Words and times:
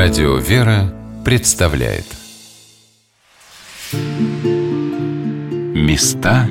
Радио 0.00 0.36
«Вера» 0.36 0.94
представляет 1.24 2.04
Места 5.74 6.46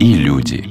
и 0.00 0.14
люди 0.14 0.64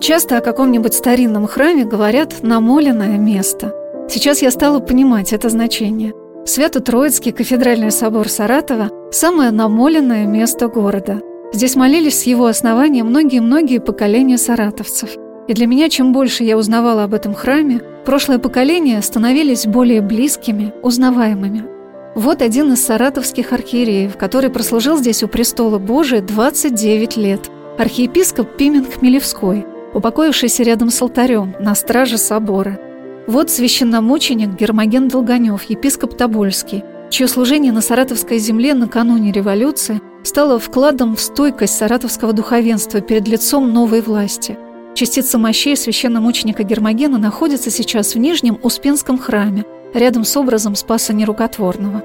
Часто 0.00 0.38
о 0.38 0.40
каком-нибудь 0.40 0.94
старинном 0.94 1.46
храме 1.46 1.84
говорят 1.84 2.42
«намоленное 2.42 3.18
место». 3.18 3.72
Сейчас 4.08 4.42
я 4.42 4.50
стала 4.50 4.80
понимать 4.80 5.32
это 5.32 5.48
значение. 5.48 6.12
Свято-Троицкий 6.44 7.30
кафедральный 7.30 7.92
собор 7.92 8.28
Саратова– 8.28 8.90
самое 9.12 9.52
намоленное 9.52 10.26
место 10.26 10.66
города– 10.66 11.20
Здесь 11.52 11.74
молились 11.74 12.20
с 12.20 12.22
его 12.24 12.46
основания 12.46 13.02
многие-многие 13.02 13.80
поколения 13.80 14.38
саратовцев. 14.38 15.10
И 15.48 15.52
для 15.52 15.66
меня, 15.66 15.88
чем 15.88 16.12
больше 16.12 16.44
я 16.44 16.56
узнавала 16.56 17.04
об 17.04 17.14
этом 17.14 17.34
храме, 17.34 17.80
прошлые 18.04 18.38
поколения 18.38 19.02
становились 19.02 19.66
более 19.66 20.00
близкими, 20.00 20.72
узнаваемыми. 20.82 21.64
Вот 22.14 22.40
один 22.40 22.72
из 22.72 22.84
саратовских 22.84 23.52
архиереев, 23.52 24.16
который 24.16 24.50
прослужил 24.50 24.96
здесь 24.96 25.24
у 25.24 25.28
престола 25.28 25.78
Божия 25.78 26.22
29 26.22 27.16
лет. 27.16 27.50
Архиепископ 27.78 28.56
Пимен 28.56 28.84
Хмелевской, 28.84 29.66
упокоившийся 29.92 30.62
рядом 30.62 30.90
с 30.90 31.02
алтарем 31.02 31.56
на 31.58 31.74
страже 31.74 32.18
собора. 32.18 32.78
Вот 33.26 33.50
священномученик 33.50 34.50
Гермоген 34.50 35.08
Долгонев, 35.08 35.64
епископ 35.64 36.16
Тобольский, 36.16 36.84
чье 37.10 37.26
служение 37.26 37.72
на 37.72 37.80
саратовской 37.80 38.38
земле 38.38 38.74
накануне 38.74 39.32
революции 39.32 40.00
стало 40.22 40.58
вкладом 40.58 41.16
в 41.16 41.20
стойкость 41.20 41.76
саратовского 41.76 42.32
духовенства 42.32 43.00
перед 43.00 43.26
лицом 43.28 43.72
новой 43.72 44.00
власти. 44.00 44.58
Частица 44.94 45.38
мощей 45.38 45.76
священномученика 45.76 46.62
Гермогена 46.62 47.18
находится 47.18 47.70
сейчас 47.70 48.14
в 48.14 48.18
Нижнем 48.18 48.58
Успенском 48.62 49.18
храме, 49.18 49.64
рядом 49.94 50.24
с 50.24 50.36
образом 50.36 50.74
Спаса 50.74 51.12
Нерукотворного. 51.12 52.02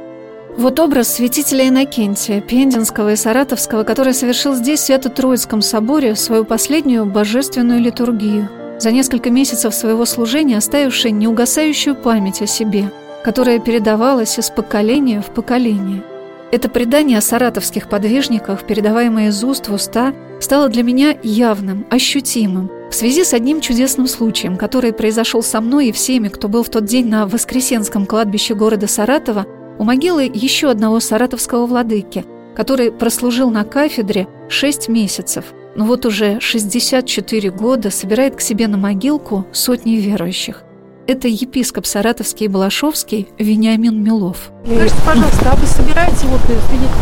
Вот 0.57 0.79
образ 0.79 1.13
святителя 1.13 1.67
Иннокентия, 1.67 2.39
Пендинского 2.39 3.11
и 3.11 3.15
Саратовского, 3.17 3.83
который 3.83 4.13
совершил 4.13 4.55
здесь, 4.55 4.79
в 4.79 4.85
Свято-Троицком 4.85 5.61
соборе, 5.61 6.15
свою 6.15 6.45
последнюю 6.45 7.05
божественную 7.05 7.81
литургию, 7.81 8.49
за 8.79 8.91
несколько 8.91 9.29
месяцев 9.29 9.75
своего 9.75 10.05
служения 10.05 10.57
оставивший 10.57 11.11
неугасающую 11.11 11.95
память 11.95 12.41
о 12.41 12.47
себе, 12.47 12.89
которая 13.25 13.59
передавалась 13.59 14.39
из 14.39 14.49
поколения 14.49 15.21
в 15.21 15.33
поколение– 15.33 16.03
это 16.51 16.69
предание 16.69 17.17
о 17.17 17.21
саратовских 17.21 17.89
подвижниках, 17.89 18.65
передаваемое 18.65 19.29
из 19.29 19.43
уст 19.43 19.67
в 19.67 19.73
уста, 19.73 20.13
стало 20.39 20.69
для 20.69 20.83
меня 20.83 21.17
явным, 21.23 21.85
ощутимым, 21.89 22.69
в 22.89 22.93
связи 22.93 23.23
с 23.23 23.33
одним 23.33 23.61
чудесным 23.61 24.07
случаем, 24.07 24.57
который 24.57 24.93
произошел 24.93 25.43
со 25.43 25.59
мной 25.59 25.87
и 25.87 25.91
всеми, 25.91 26.29
кто 26.29 26.47
был 26.47 26.63
в 26.63 26.69
тот 26.69 26.85
день 26.85 27.07
на 27.07 27.27
Воскресенском 27.27 28.05
кладбище 28.05 28.55
города 28.55 28.87
Саратова, 28.87 29.45
у 29.77 29.83
могилы 29.83 30.31
еще 30.33 30.69
одного 30.69 30.99
саратовского 30.99 31.65
владыки, 31.65 32.23
который 32.55 32.91
прослужил 32.91 33.49
на 33.49 33.65
кафедре 33.65 34.27
6 34.47 34.87
месяцев, 34.87 35.45
но 35.75 35.85
вот 35.85 36.05
уже 36.05 36.39
64 36.39 37.51
года 37.51 37.89
собирает 37.89 38.37
к 38.37 38.41
себе 38.41 38.67
на 38.67 38.77
могилку 38.77 39.45
сотни 39.51 39.95
верующих. 39.95 40.63
Это 41.07 41.27
епископ 41.27 41.85
Саратовский 41.85 42.47
и 42.47 42.49
Балашовский 42.49 43.27
Вениамин 43.37 44.03
Милов. 44.03 44.49
Скажите, 44.65 44.95
пожалуйста, 45.05 45.51
а 45.51 45.55
вы 45.55 45.67
собираете 45.67 46.25
вот 46.25 46.41
свидетельство? 46.41 46.97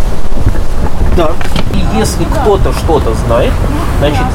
Да. 1.16 1.32
И 1.74 1.98
если 1.98 2.26
кто-то 2.26 2.74
что-то 2.74 3.14
знает, 3.14 3.54
значит, 4.00 4.26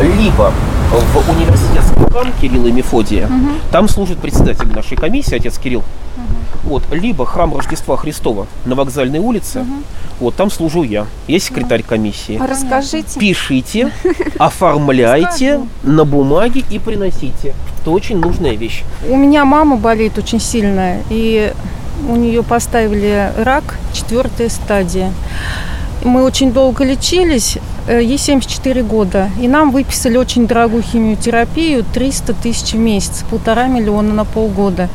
либо 0.00 0.50
в 0.90 1.30
университетском 1.30 2.10
храм 2.10 2.32
Кирилла 2.40 2.68
и 2.68 2.72
Мефодия, 2.72 3.26
угу. 3.26 3.50
там 3.70 3.88
служит 3.88 4.18
председатель 4.18 4.68
нашей 4.68 4.96
комиссии, 4.96 5.36
отец 5.36 5.58
Кирилл. 5.58 5.80
Угу. 5.80 6.70
Вот, 6.70 6.82
либо 6.90 7.26
храм 7.26 7.54
Рождества 7.54 7.96
Христова 7.96 8.46
на 8.64 8.74
вокзальной 8.74 9.18
улице, 9.18 9.60
угу. 9.60 9.70
вот 10.20 10.34
там 10.34 10.50
служу 10.50 10.82
я. 10.82 11.06
Я 11.28 11.38
секретарь 11.38 11.82
комиссии. 11.82 12.38
А 12.40 12.46
расскажите. 12.46 13.18
Пишите, 13.18 13.92
оформляйте 14.38 15.60
на 15.82 16.04
бумаге 16.04 16.64
и 16.70 16.78
приносите 16.78 17.54
это 17.86 17.92
очень 17.92 18.18
нужная 18.18 18.56
вещь. 18.56 18.82
У 19.08 19.14
меня 19.14 19.44
мама 19.44 19.76
болеет 19.76 20.18
очень 20.18 20.40
сильно, 20.40 20.96
и 21.08 21.52
у 22.08 22.16
нее 22.16 22.42
поставили 22.42 23.30
рак, 23.38 23.78
четвертая 23.92 24.48
стадия. 24.48 25.12
Мы 26.06 26.22
очень 26.22 26.52
долго 26.52 26.84
лечились, 26.84 27.58
э, 27.88 28.00
ей 28.00 28.16
74 28.16 28.84
года, 28.84 29.28
и 29.40 29.48
нам 29.48 29.72
выписали 29.72 30.16
очень 30.16 30.46
дорогую 30.46 30.84
химиотерапию, 30.84 31.82
300 31.82 32.32
тысяч 32.32 32.74
в 32.74 32.78
месяц, 32.78 33.24
полтора 33.28 33.66
миллиона 33.66 34.14
на 34.14 34.24
полгода. 34.24 34.88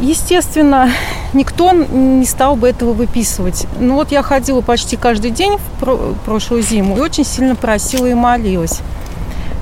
Естественно, 0.00 0.90
никто 1.32 1.70
не 1.70 2.26
стал 2.26 2.56
бы 2.56 2.68
этого 2.68 2.92
выписывать. 2.92 3.68
Ну 3.78 3.94
вот 3.94 4.10
я 4.10 4.24
ходила 4.24 4.62
почти 4.62 4.96
каждый 4.96 5.30
день 5.30 5.58
в 5.80 6.14
прошлую 6.24 6.62
зиму 6.62 6.96
и 6.96 7.00
очень 7.00 7.24
сильно 7.24 7.54
просила 7.54 8.06
и 8.06 8.14
молилась. 8.14 8.80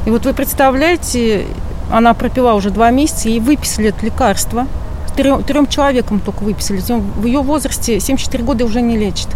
И 0.07 0.11
вот 0.11 0.25
вы 0.25 0.33
представляете, 0.33 1.45
она 1.93 2.15
пропила 2.15 2.55
уже 2.55 2.71
два 2.71 2.91
месяца, 2.91 3.29
ей 3.29 3.41
выписали 3.41 3.91
это 3.91 4.07
лекарство. 4.07 4.67
Трем, 5.15 5.43
трем 5.43 5.67
человекам 5.67 6.21
только 6.21 6.43
выписали. 6.43 6.81
В 6.81 7.27
ее 7.27 7.43
возрасте 7.43 8.01
74 8.01 8.43
года 8.43 8.65
уже 8.65 8.81
не 8.81 8.97
лечит. 8.97 9.29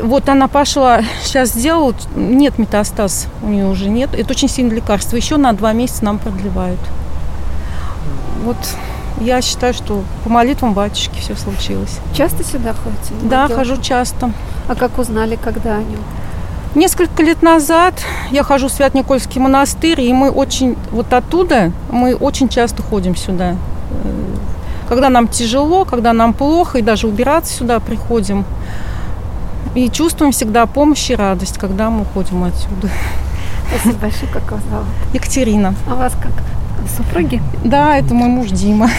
Вот 0.00 0.28
она 0.28 0.48
пошла, 0.48 1.02
сейчас 1.22 1.50
сделала, 1.50 1.94
нет 2.14 2.58
метастаз, 2.58 3.26
у 3.42 3.48
нее 3.48 3.66
уже 3.66 3.88
нет. 3.88 4.10
Это 4.14 4.30
очень 4.30 4.48
сильное 4.48 4.76
лекарство. 4.76 5.16
Еще 5.16 5.36
на 5.36 5.52
два 5.52 5.72
месяца 5.72 6.04
нам 6.04 6.18
продлевают. 6.18 6.80
Вот 8.44 8.56
я 9.20 9.40
считаю, 9.40 9.74
что 9.74 10.02
по 10.24 10.30
молитвам 10.30 10.74
батюшки 10.74 11.20
все 11.20 11.36
случилось. 11.36 11.98
Часто 12.14 12.42
сюда 12.44 12.72
ходите? 12.72 13.14
Да, 13.28 13.48
хожу 13.48 13.76
часто. 13.80 14.32
А 14.68 14.74
как 14.74 14.98
узнали, 14.98 15.36
когда 15.36 15.76
они? 15.76 15.96
Несколько 16.74 17.22
лет 17.22 17.42
назад 17.42 17.94
я 18.30 18.42
хожу 18.42 18.68
в 18.68 18.72
Свят-Никольский 18.72 19.40
монастырь, 19.40 20.00
и 20.00 20.12
мы 20.12 20.30
очень, 20.30 20.76
вот 20.90 21.12
оттуда, 21.12 21.70
мы 21.90 22.14
очень 22.14 22.48
часто 22.48 22.82
ходим 22.82 23.14
сюда. 23.14 23.56
Когда 24.88 25.10
нам 25.10 25.28
тяжело, 25.28 25.84
когда 25.84 26.12
нам 26.12 26.32
плохо, 26.32 26.78
и 26.78 26.82
даже 26.82 27.06
убираться 27.06 27.54
сюда 27.54 27.78
приходим. 27.78 28.44
И 29.74 29.88
чувствуем 29.90 30.32
всегда 30.32 30.66
помощь 30.66 31.10
и 31.10 31.14
радость, 31.14 31.58
когда 31.58 31.90
мы 31.90 32.02
уходим 32.02 32.44
отсюда. 32.44 32.88
Спасибо 33.68 33.98
большое, 34.00 34.32
как 34.32 34.52
вас 34.52 34.62
зовут? 34.70 34.86
Екатерина. 35.14 35.74
А 35.88 35.94
вас 35.94 36.12
как? 36.20 36.32
Супруги? 36.96 37.42
Да, 37.64 37.96
это 37.96 38.12
мой 38.14 38.28
муж 38.28 38.48
Дима. 38.48 38.90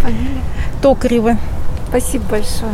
Фамилия? 0.00 0.42
Токарева. 0.82 1.36
Спасибо 1.88 2.24
большое 2.30 2.72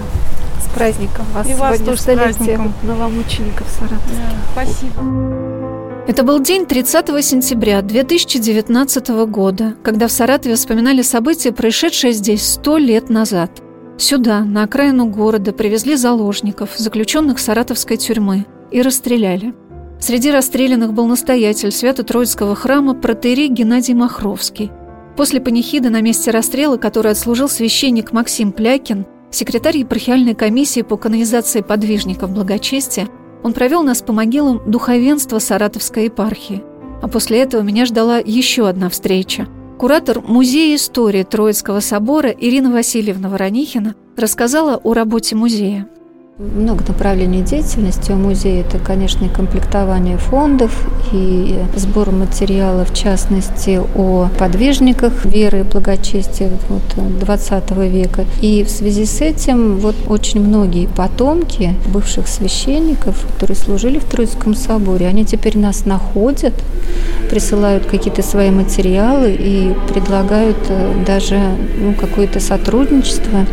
праздником 0.75 1.27
вас 1.35 1.49
И 1.49 1.55
вас 1.55 1.79
тоже 1.79 2.01
с 2.01 2.05
праздником. 2.05 2.73
новомучеников 2.83 3.67
Саратовских. 3.69 4.17
Да, 4.17 4.65
спасибо. 4.65 6.03
Это 6.07 6.25
был 6.25 6.41
день 6.41 6.67
30 6.67 7.25
сентября 7.25 7.81
2019 7.81 9.09
года, 9.27 9.75
когда 9.85 10.09
в 10.09 10.13
Саратове 10.13 10.57
вспоминали 10.57 11.03
события, 11.03 11.53
происшедшие 11.53 12.13
здесь 12.13 12.45
сто 12.45 12.77
лет 12.77 13.09
назад. 13.09 13.62
Сюда, 13.99 14.45
на 14.45 14.65
окраину 14.65 15.07
города, 15.07 15.53
привезли 15.53 15.97
заложников, 15.97 16.71
заключенных 16.77 17.39
саратовской 17.39 17.97
тюрьмы, 17.97 18.47
и 18.71 18.83
расстреляли. 18.83 19.55
Среди 20.01 20.33
расстрелянных 20.33 20.93
был 20.93 21.07
настоятель 21.07 21.71
Свято-Троицкого 21.71 22.57
храма 22.57 22.95
протерей 22.95 23.49
Геннадий 23.49 23.95
Махровский. 23.95 24.73
После 25.17 25.41
панихиды 25.41 25.91
на 25.91 26.01
месте 26.01 26.31
расстрела, 26.31 26.79
который 26.79 27.13
отслужил 27.13 27.49
священник 27.49 28.13
Максим 28.13 28.51
Плякин, 28.51 29.07
секретарь 29.31 29.79
епархиальной 29.79 30.35
комиссии 30.35 30.83
по 30.83 30.97
канонизации 30.97 31.61
подвижников 31.61 32.33
благочестия, 32.33 33.09
он 33.45 33.53
провел 33.53 33.83
нас 33.83 34.03
по 34.03 34.13
могилам 34.13 34.63
духовенства 34.67 35.39
Саратовской 35.39 36.07
епархии. 36.07 36.65
А 37.03 37.09
после 37.09 37.41
этого 37.41 37.63
меня 37.63 37.85
ждала 37.87 38.19
еще 38.19 38.69
одна 38.69 38.89
встреча. 38.89 39.47
Куратор 39.83 40.21
Музея 40.21 40.77
истории 40.77 41.25
Троицкого 41.25 41.81
собора 41.81 42.31
Ирина 42.31 42.71
Васильевна 42.71 43.29
Воронихина 43.29 43.97
рассказала 44.17 44.77
о 44.77 44.95
работе 44.95 45.35
музея. 45.35 45.89
Много 46.43 46.83
направлений 46.89 47.43
деятельности 47.43 48.11
у 48.11 48.17
музея. 48.17 48.63
Это, 48.63 48.81
конечно, 48.81 49.29
комплектование 49.29 50.17
фондов, 50.19 50.73
и 51.13 51.57
сбор 51.77 52.11
материалов, 52.11 52.91
в 52.91 52.95
частности, 52.95 53.81
о 53.95 54.29
подвижниках 54.39 55.25
веры 55.25 55.61
и 55.61 55.63
благочестия 55.63 56.51
вот, 56.69 56.83
20 57.21 57.71
века. 57.89 58.25
И 58.41 58.65
в 58.65 58.71
связи 58.71 59.05
с 59.05 59.21
этим 59.21 59.79
вот 59.79 59.95
очень 60.09 60.41
многие 60.41 60.87
потомки 60.87 61.77
бывших 61.87 62.27
священников, 62.27 63.25
которые 63.33 63.57
служили 63.57 64.01
в 64.01 64.05
Троицком 64.05 64.57
соборе, 64.57 65.07
они 65.07 65.25
теперь 65.25 65.57
нас 65.57 65.85
находят, 65.87 66.55
присылают 67.31 67.87
какие-то 67.87 68.23
свои 68.23 68.51
материалы 68.51 69.37
и 69.39 69.75
предлагают 69.93 70.59
э, 70.69 71.05
даже 71.07 71.41
ну, 71.79 71.95
какое-то 71.95 72.41
сотрудничество 72.41 73.47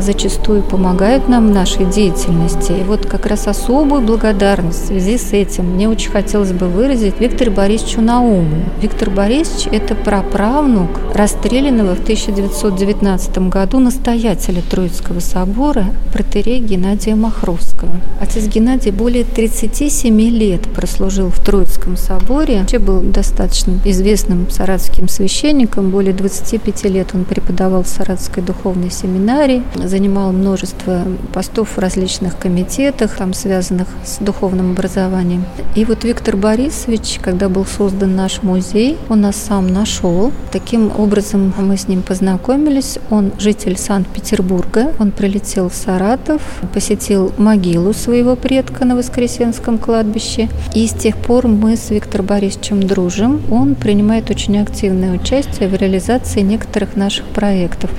зачастую 0.00 0.62
помогают 0.62 1.28
нам 1.28 1.48
в 1.48 1.50
нашей 1.50 1.84
деятельности. 1.84 2.72
И 2.72 2.82
вот 2.84 3.06
как 3.06 3.26
раз 3.26 3.46
особую 3.46 4.02
благодарность 4.02 4.84
в 4.84 4.86
связи 4.86 5.18
с 5.18 5.32
этим 5.32 5.74
мне 5.74 5.88
очень 5.88 6.10
хотелось 6.10 6.52
бы 6.52 6.66
выразить 6.66 7.20
Виктору 7.20 7.50
Борисовичу 7.50 8.00
Науму. 8.00 8.64
Виктор 8.80 9.10
Борисович– 9.10 9.68
это 9.72 9.94
праправнук 9.94 10.90
расстрелянного 11.14 11.94
в 11.94 12.02
1919 12.02 13.38
году 13.48 13.78
настоятеля 13.78 14.62
Троицкого 14.62 15.20
собора 15.20 15.86
протерея 16.12 16.60
Геннадия 16.60 17.14
Махровского. 17.14 17.90
Отец 18.20 18.46
Геннадий 18.46 18.90
более 18.90 19.24
37 19.24 20.20
лет 20.20 20.62
прослужил 20.62 21.28
в 21.28 21.38
Троицком 21.38 21.96
соборе. 21.96 22.60
Вообще 22.60 22.78
был 22.78 23.00
достаточно 23.00 23.78
известным 23.84 24.50
саратовским 24.50 25.08
священником. 25.08 25.90
Более 25.90 26.12
25 26.12 26.84
лет 26.84 27.08
он 27.14 27.24
преподавал 27.24 27.82
в 27.82 27.88
Саратовской 27.88 28.42
духовной 28.42 28.90
семинарии, 28.90 29.62
занимал 29.84 30.32
множество 30.32 31.02
постов 31.32 31.76
в 31.76 31.78
различных 31.78 32.38
комитетах, 32.38 33.16
там 33.16 33.34
связанных 33.34 33.88
с 34.04 34.18
духовным 34.18 34.72
образованием. 34.72 35.44
И 35.74 35.84
вот 35.84 36.04
Виктор 36.04 36.36
Борисович, 36.36 37.20
когда 37.22 37.48
был 37.48 37.64
создан 37.64 38.16
наш 38.16 38.42
музей, 38.42 38.96
он 39.08 39.22
нас 39.22 39.36
сам 39.36 39.68
нашел. 39.68 40.32
Таким 40.52 40.92
образом 40.96 41.52
мы 41.58 41.76
с 41.76 41.88
ним 41.88 42.02
познакомились. 42.02 42.98
Он 43.10 43.32
житель 43.38 43.76
Санкт-Петербурга. 43.76 44.92
Он 44.98 45.10
прилетел 45.10 45.68
в 45.68 45.74
Саратов, 45.74 46.42
посетил 46.72 47.32
могилу 47.38 47.92
своего 47.92 48.36
предка 48.36 48.84
на 48.84 48.96
Воскресенском 48.96 49.78
кладбище. 49.78 50.48
И 50.74 50.86
с 50.86 50.92
тех 50.92 51.16
пор 51.16 51.46
мы 51.46 51.76
с 51.76 51.90
Виктором 51.90 52.26
Борисовичем 52.26 52.82
дружим. 52.82 53.42
Он 53.50 53.74
принимает 53.74 54.30
очень 54.30 54.58
активное 54.58 55.12
участие 55.12 55.68
в 55.68 55.74
реализации 55.74 56.40
некоторых 56.40 56.96
наших 56.96 57.26
проектов 57.26 57.90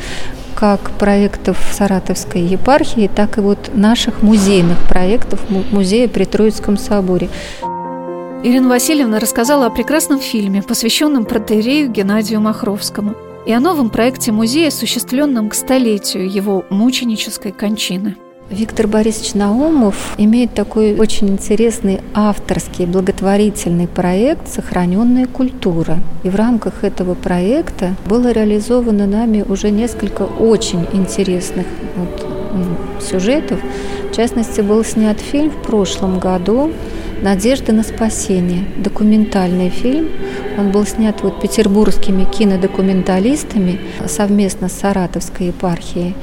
как 0.65 0.89
проектов 0.97 1.59
Саратовской 1.73 2.41
епархии, 2.41 3.07
так 3.07 3.37
и 3.37 3.41
вот 3.41 3.75
наших 3.75 4.23
музейных 4.23 4.79
проектов 4.89 5.39
музея 5.47 6.07
при 6.07 6.23
Троицком 6.23 6.75
соборе. 6.75 7.29
Ирина 8.43 8.69
Васильевна 8.69 9.19
рассказала 9.19 9.67
о 9.67 9.69
прекрасном 9.69 10.19
фильме, 10.19 10.63
посвященном 10.63 11.25
протеерею 11.25 11.91
Геннадию 11.91 12.41
Махровскому, 12.41 13.13
и 13.45 13.53
о 13.53 13.59
новом 13.59 13.91
проекте 13.91 14.31
музея, 14.31 14.69
осуществленном 14.69 15.49
к 15.49 15.53
столетию 15.53 16.27
его 16.27 16.65
мученической 16.71 17.51
кончины. 17.51 18.15
Виктор 18.49 18.85
Борисович 18.85 19.33
Наумов 19.33 20.13
имеет 20.19 20.53
такой 20.53 20.95
очень 20.95 21.29
интересный 21.29 22.01
авторский 22.13 22.85
благотворительный 22.85 23.87
проект 23.87 24.49
«Сохраненная 24.49 25.25
культура». 25.25 25.97
И 26.23 26.29
в 26.29 26.35
рамках 26.35 26.83
этого 26.83 27.15
проекта 27.15 27.95
было 28.05 28.31
реализовано 28.31 29.07
нами 29.07 29.43
уже 29.47 29.71
несколько 29.71 30.21
очень 30.21 30.85
интересных 30.93 31.65
вот, 31.95 33.03
сюжетов. 33.03 33.59
В 34.11 34.15
частности, 34.15 34.61
был 34.61 34.85
снят 34.85 35.19
фильм 35.19 35.49
в 35.49 35.63
прошлом 35.63 36.19
году 36.19 36.71
«Надежда 37.23 37.73
на 37.73 37.81
спасение», 37.81 38.65
документальный 38.77 39.69
фильм. 39.69 40.09
Он 40.59 40.69
был 40.69 40.85
снят 40.85 41.19
вот 41.23 41.41
петербургскими 41.41 42.25
кинодокументалистами 42.25 43.79
совместно 44.05 44.69
с 44.69 44.73
Саратовской 44.73 45.47
епархией. 45.47 46.13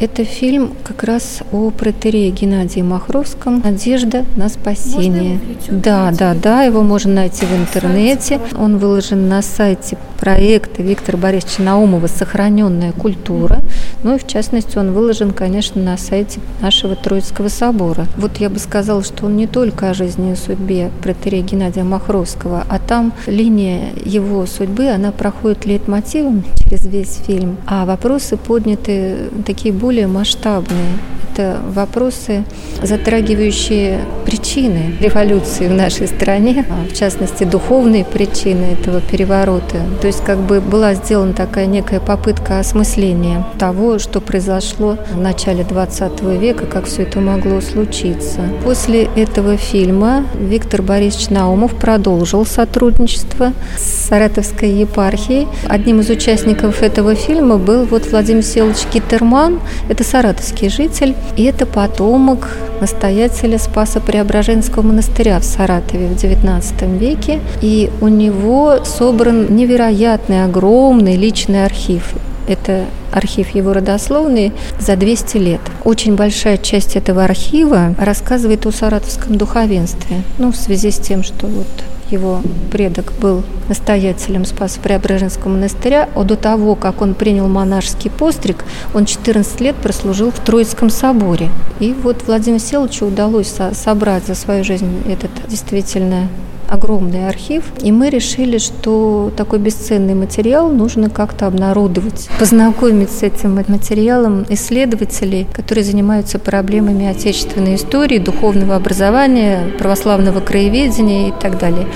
Это 0.00 0.24
фильм 0.24 0.72
как 0.82 1.02
раз 1.02 1.40
о 1.52 1.70
протерее 1.70 2.30
Геннадии 2.30 2.80
Махровском 2.80 3.60
«Надежда 3.62 4.24
на 4.34 4.48
спасение». 4.48 5.38
Да, 5.70 6.10
да, 6.10 6.32
да, 6.32 6.62
его 6.62 6.80
можно 6.80 7.12
найти 7.12 7.44
в 7.44 7.54
интернете. 7.54 8.40
Он 8.58 8.78
выложен 8.78 9.28
на 9.28 9.42
сайте 9.42 9.98
проекта 10.18 10.82
Виктора 10.82 11.18
Борисовича 11.18 11.62
Наумова 11.62 12.06
«Сохраненная 12.06 12.92
культура». 12.92 13.60
Ну 14.02 14.14
и 14.14 14.18
в 14.18 14.26
частности 14.26 14.78
он 14.78 14.92
выложен, 14.92 15.32
конечно, 15.32 15.82
на 15.82 15.98
сайте 15.98 16.40
нашего 16.62 16.96
Троицкого 16.96 17.48
собора. 17.48 18.06
Вот 18.16 18.38
я 18.38 18.48
бы 18.48 18.58
сказала, 18.58 19.04
что 19.04 19.26
он 19.26 19.36
не 19.36 19.46
только 19.46 19.90
о 19.90 19.94
жизни 19.94 20.32
и 20.32 20.36
судьбе 20.36 20.90
протерея 21.02 21.42
Геннадия 21.42 21.84
Махровского, 21.84 22.64
а 22.70 22.78
там 22.78 23.12
линия 23.26 23.92
его 24.02 24.46
судьбы, 24.46 24.88
она 24.88 25.12
проходит 25.12 25.66
лейтмотивом 25.66 26.42
через 26.56 26.86
весь 26.86 27.20
фильм, 27.26 27.58
а 27.66 27.84
вопросы 27.84 28.38
подняты 28.38 29.28
такие 29.44 29.74
более 29.74 29.89
более 29.90 30.06
масштабные. 30.06 30.98
Это 31.32 31.60
вопросы, 31.74 32.44
затрагивающие 32.82 34.00
причины 34.24 34.94
революции 35.00 35.68
в 35.68 35.72
нашей 35.72 36.06
стране, 36.06 36.64
а 36.68 36.88
в 36.88 36.96
частности, 36.96 37.44
духовные 37.44 38.04
причины 38.04 38.76
этого 38.78 39.00
переворота. 39.00 39.78
То 40.00 40.06
есть 40.06 40.22
как 40.24 40.38
бы 40.38 40.60
была 40.60 40.94
сделана 40.94 41.32
такая 41.32 41.66
некая 41.66 42.00
попытка 42.00 42.58
осмысления 42.58 43.44
того, 43.58 43.98
что 43.98 44.20
произошло 44.20 44.96
в 45.12 45.20
начале 45.20 45.64
20 45.64 46.22
века, 46.40 46.66
как 46.66 46.86
все 46.86 47.02
это 47.02 47.20
могло 47.20 47.60
случиться. 47.60 48.40
После 48.64 49.04
этого 49.16 49.56
фильма 49.56 50.24
Виктор 50.38 50.82
Борисович 50.82 51.30
Наумов 51.30 51.76
продолжил 51.76 52.44
сотрудничество 52.44 53.52
с 53.76 54.08
Саратовской 54.08 54.70
епархией. 54.70 55.48
Одним 55.68 56.00
из 56.00 56.10
участников 56.10 56.82
этого 56.82 57.14
фильма 57.14 57.56
был 57.56 57.84
вот 57.84 58.10
Владимир 58.10 58.42
Селович 58.42 58.84
Китерман, 58.92 59.60
это 59.88 60.04
саратовский 60.04 60.68
житель, 60.68 61.14
и 61.36 61.44
это 61.44 61.66
потомок 61.66 62.48
настоятеля 62.80 63.58
Спаса 63.58 64.00
Преображенского 64.00 64.82
монастыря 64.82 65.38
в 65.38 65.44
Саратове 65.44 66.08
в 66.08 66.12
XIX 66.12 66.98
веке. 66.98 67.40
И 67.60 67.90
у 68.00 68.08
него 68.08 68.84
собран 68.84 69.54
невероятный, 69.54 70.44
огромный 70.44 71.16
личный 71.16 71.64
архив. 71.64 72.14
Это 72.48 72.86
архив 73.12 73.50
его 73.54 73.72
родословный 73.72 74.52
за 74.78 74.96
200 74.96 75.36
лет. 75.36 75.60
Очень 75.84 76.16
большая 76.16 76.56
часть 76.56 76.96
этого 76.96 77.24
архива 77.24 77.94
рассказывает 77.98 78.66
о 78.66 78.72
саратовском 78.72 79.36
духовенстве. 79.36 80.22
Ну, 80.38 80.52
в 80.52 80.56
связи 80.56 80.90
с 80.90 80.98
тем, 80.98 81.22
что 81.22 81.46
вот 81.46 81.66
его 82.10 82.40
предок 82.70 83.12
был 83.20 83.42
настоятелем 83.68 84.44
Спасо-Преображенского 84.44 85.50
монастыря, 85.50 86.08
а 86.14 86.24
до 86.24 86.36
того, 86.36 86.74
как 86.74 87.02
он 87.02 87.14
принял 87.14 87.48
монашеский 87.48 88.10
постриг, 88.10 88.64
он 88.94 89.04
14 89.06 89.60
лет 89.60 89.76
прослужил 89.76 90.30
в 90.30 90.38
Троицком 90.40 90.90
соборе. 90.90 91.50
И 91.78 91.92
вот 91.92 92.24
Владимиру 92.26 92.60
Селовичу 92.60 93.06
удалось 93.06 93.54
собрать 93.72 94.26
за 94.26 94.34
свою 94.34 94.64
жизнь 94.64 95.02
этот 95.08 95.30
действительно 95.48 96.28
огромный 96.70 97.28
архив, 97.28 97.64
и 97.82 97.90
мы 97.90 98.10
решили, 98.10 98.58
что 98.58 99.32
такой 99.36 99.58
бесценный 99.58 100.14
материал 100.14 100.70
нужно 100.70 101.10
как-то 101.10 101.46
обнародовать, 101.46 102.28
познакомить 102.38 103.10
с 103.10 103.22
этим 103.22 103.56
материалом 103.68 104.46
исследователей, 104.48 105.46
которые 105.52 105.84
занимаются 105.84 106.38
проблемами 106.38 107.06
отечественной 107.06 107.74
истории, 107.74 108.18
духовного 108.18 108.76
образования, 108.76 109.72
православного 109.78 110.40
краеведения 110.40 111.28
и 111.28 111.32
так 111.32 111.58
далее. 111.58 111.86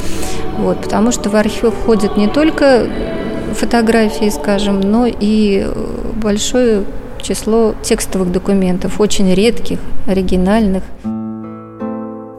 Вот, 0.59 0.83
потому 0.83 1.12
что 1.12 1.31
в 1.31 1.37
архив 1.37 1.73
входят 1.75 2.16
не 2.16 2.28
только 2.28 2.87
фотографии, 3.54 4.28
скажем, 4.31 4.81
но 4.81 5.07
и 5.07 5.66
большое 6.16 6.83
число 7.23 7.75
текстовых 7.83 8.31
документов, 8.31 9.00
очень 9.00 9.33
редких, 9.33 9.78
оригинальных. 10.07 10.83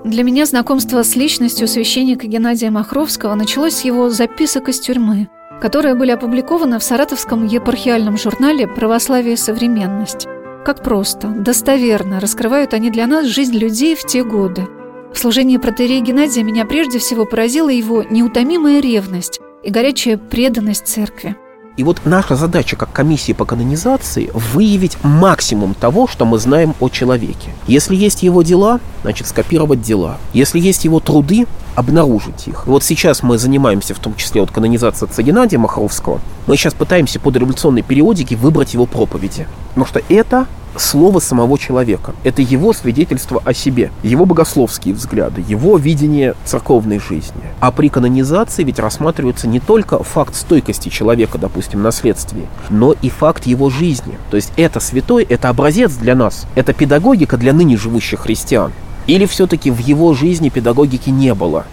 Для 0.06 0.22
меня 0.22 0.46
знакомство 0.46 1.02
с 1.02 1.16
личностью 1.16 1.68
священника 1.68 2.28
Геннадия 2.28 2.70
Махровского 2.70 3.34
началось 3.34 3.78
с 3.78 3.86
его 3.86 4.12
записок 4.12 4.70
из 4.70 4.80
тюрьмы, 4.80 5.30
которые 5.60 5.96
были 5.96 6.12
опубликованы 6.12 6.78
в 6.78 6.84
саратовском 6.84 7.48
епархиальном 7.48 8.16
журнале 8.16 8.68
«Православие 8.68 9.34
и 9.34 9.36
современность». 9.36 10.28
Как 10.64 10.84
просто, 10.84 11.30
достоверно 11.30 12.20
раскрывают 12.20 12.76
они 12.76 12.92
для 12.92 13.08
нас 13.08 13.26
жизнь 13.26 13.58
людей 13.58 13.96
в 13.96 14.06
те 14.06 14.24
годы. 14.24 14.68
В 15.12 15.18
служении 15.18 15.58
протерея 15.58 16.02
Геннадия 16.02 16.44
меня 16.44 16.66
прежде 16.66 17.00
всего 17.00 17.26
поразила 17.26 17.70
его 17.70 18.04
неутомимая 18.04 18.82
ревность 18.82 19.40
и 19.64 19.72
горячая 19.72 20.20
преданность 20.20 20.86
церкви. 20.86 21.36
И 21.78 21.84
вот 21.84 22.02
наша 22.06 22.38
задача 22.38 22.78
как 22.78 22.94
комиссии 22.94 23.34
по 23.34 23.44
канонизации 23.44 24.30
выявить 24.34 24.98
максимум 25.04 25.74
того, 25.74 26.08
что 26.08 26.24
мы 26.24 26.40
знаем 26.40 26.74
о 26.80 26.88
человеке. 26.88 27.52
Если 27.68 27.96
есть 27.96 28.24
его 28.24 28.44
дела, 28.44 28.80
значит 29.02 29.28
скопировать 29.28 29.82
дела. 29.82 30.18
Если 30.32 30.58
есть 30.60 30.86
его 30.86 31.02
труды, 31.02 31.48
обнаружить 31.76 32.48
их. 32.48 32.66
Вот 32.66 32.84
сейчас 32.84 33.24
мы 33.24 33.38
занимаемся 33.38 33.94
в 33.94 34.00
том 34.00 34.16
числе 34.16 34.40
вот 34.40 34.52
канонизацией 34.52 35.10
отца 35.10 35.22
Геннадия 35.22 35.58
Махровского. 35.58 36.22
Мы 36.48 36.56
сейчас 36.56 36.74
пытаемся 36.74 37.20
под 37.20 37.36
революционной 37.36 37.82
периодики 37.82 38.36
выбрать 38.36 38.74
его 38.74 38.86
проповеди. 38.86 39.46
Потому 39.70 39.86
что 39.86 40.02
это 40.08 40.48
слово 40.78 41.20
самого 41.20 41.58
человека. 41.58 42.14
Это 42.24 42.42
его 42.42 42.74
свидетельство 42.74 43.42
о 43.46 43.54
себе, 43.54 43.92
его 44.04 44.26
богословские 44.26 44.94
взгляды, 44.94 45.44
его 45.48 45.78
видение 45.78 46.36
церковной 46.46 47.00
жизни. 47.00 47.42
А 47.60 47.72
при 47.72 47.90
канонизации 47.90 48.64
ведь 48.64 48.80
рассматривается 48.80 49.48
не 49.48 49.60
только 49.60 50.04
факт 50.04 50.36
стойкости 50.36 50.90
человека, 50.90 51.38
допустим, 51.38 51.82
наследствии, 51.82 52.48
но 52.70 52.94
и 53.02 53.10
факт 53.10 53.46
его 53.46 53.70
жизни. 53.70 54.18
То 54.30 54.38
есть 54.38 54.52
это 54.58 54.80
святой, 54.80 55.24
это 55.24 55.50
образец 55.50 55.94
для 55.94 56.16
нас, 56.16 56.46
это 56.56 56.74
педагогика 56.74 57.38
для 57.38 57.54
ныне 57.54 57.78
живущих 57.78 58.22
христиан. 58.22 58.72
Или 59.08 59.26
все-таки 59.26 59.70
в 59.70 59.80
его 59.80 60.14
жизни 60.14 60.50
педагогики 60.50 61.10
не 61.10 61.34
было? 61.34 61.66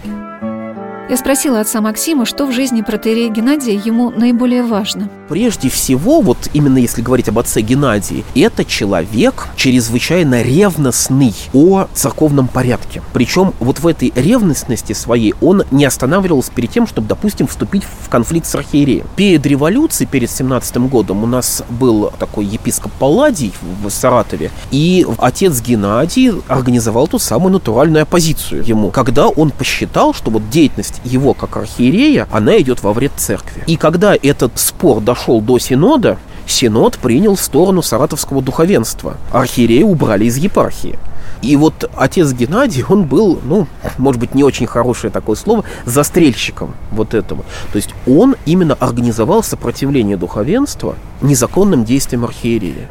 Я 1.09 1.17
спросила 1.17 1.59
отца 1.59 1.81
Максима, 1.81 2.25
что 2.25 2.45
в 2.45 2.53
жизни 2.53 2.81
протерея 2.81 3.29
Геннадия 3.29 3.75
ему 3.75 4.09
наиболее 4.09 4.63
важно. 4.63 5.09
Прежде 5.27 5.69
всего, 5.69 6.21
вот 6.21 6.37
именно 6.53 6.77
если 6.77 7.01
говорить 7.01 7.27
об 7.27 7.39
отце 7.39 7.59
Геннадии, 7.59 8.23
это 8.35 8.63
человек 8.63 9.47
чрезвычайно 9.57 10.41
ревностный 10.43 11.33
о 11.53 11.87
церковном 11.93 12.47
порядке. 12.47 13.01
Причем 13.13 13.53
вот 13.59 13.79
в 13.79 13.87
этой 13.87 14.13
ревностности 14.15 14.93
своей 14.93 15.33
он 15.41 15.63
не 15.71 15.83
останавливался 15.83 16.51
перед 16.53 16.71
тем, 16.71 16.87
чтобы, 16.87 17.09
допустим, 17.09 17.47
вступить 17.47 17.83
в 17.83 18.07
конфликт 18.07 18.47
с 18.47 18.55
архиереем. 18.55 19.05
Перед 19.17 19.45
революцией, 19.45 20.07
перед 20.07 20.31
17 20.31 20.77
годом 20.89 21.23
у 21.23 21.27
нас 21.27 21.63
был 21.69 22.13
такой 22.17 22.45
епископ 22.45 22.93
Палладий 22.93 23.53
в 23.83 23.89
Саратове, 23.89 24.51
и 24.71 25.05
отец 25.17 25.61
Геннадий 25.61 26.31
организовал 26.47 27.07
ту 27.07 27.19
самую 27.19 27.53
натуральную 27.53 28.03
оппозицию 28.03 28.63
ему, 28.63 28.89
когда 28.89 29.27
он 29.27 29.51
посчитал, 29.51 30.13
что 30.13 30.31
вот 30.31 30.49
деятельность 30.49 30.92
его 31.03 31.33
как 31.33 31.57
архиерея, 31.57 32.27
она 32.31 32.57
идет 32.59 32.83
во 32.83 32.93
вред 32.93 33.13
церкви. 33.17 33.63
И 33.67 33.77
когда 33.77 34.15
этот 34.15 34.59
спор 34.59 35.01
дошел 35.01 35.41
до 35.41 35.59
синода, 35.59 36.17
Синод 36.45 36.97
принял 36.97 37.37
сторону 37.37 37.81
саратовского 37.81 38.41
духовенства. 38.41 39.17
Архиерея 39.31 39.85
убрали 39.85 40.25
из 40.25 40.37
епархии. 40.37 40.99
И 41.41 41.57
вот 41.57 41.89
отец 41.95 42.31
Геннадий, 42.31 42.85
он 42.87 43.03
был, 43.03 43.39
ну, 43.43 43.67
может 43.97 44.19
быть, 44.19 44.33
не 44.33 44.43
очень 44.43 44.65
хорошее 44.65 45.11
такое 45.11 45.35
слово, 45.35 45.65
застрельщиком 45.85 46.73
вот 46.91 47.13
этого. 47.13 47.43
То 47.71 47.75
есть 47.75 47.89
он 48.07 48.35
именно 48.45 48.75
организовал 48.75 49.43
сопротивление 49.43 50.15
духовенства 50.15 50.95
незаконным 51.21 51.83
действиям 51.83 52.23
архиерея. 52.23 52.89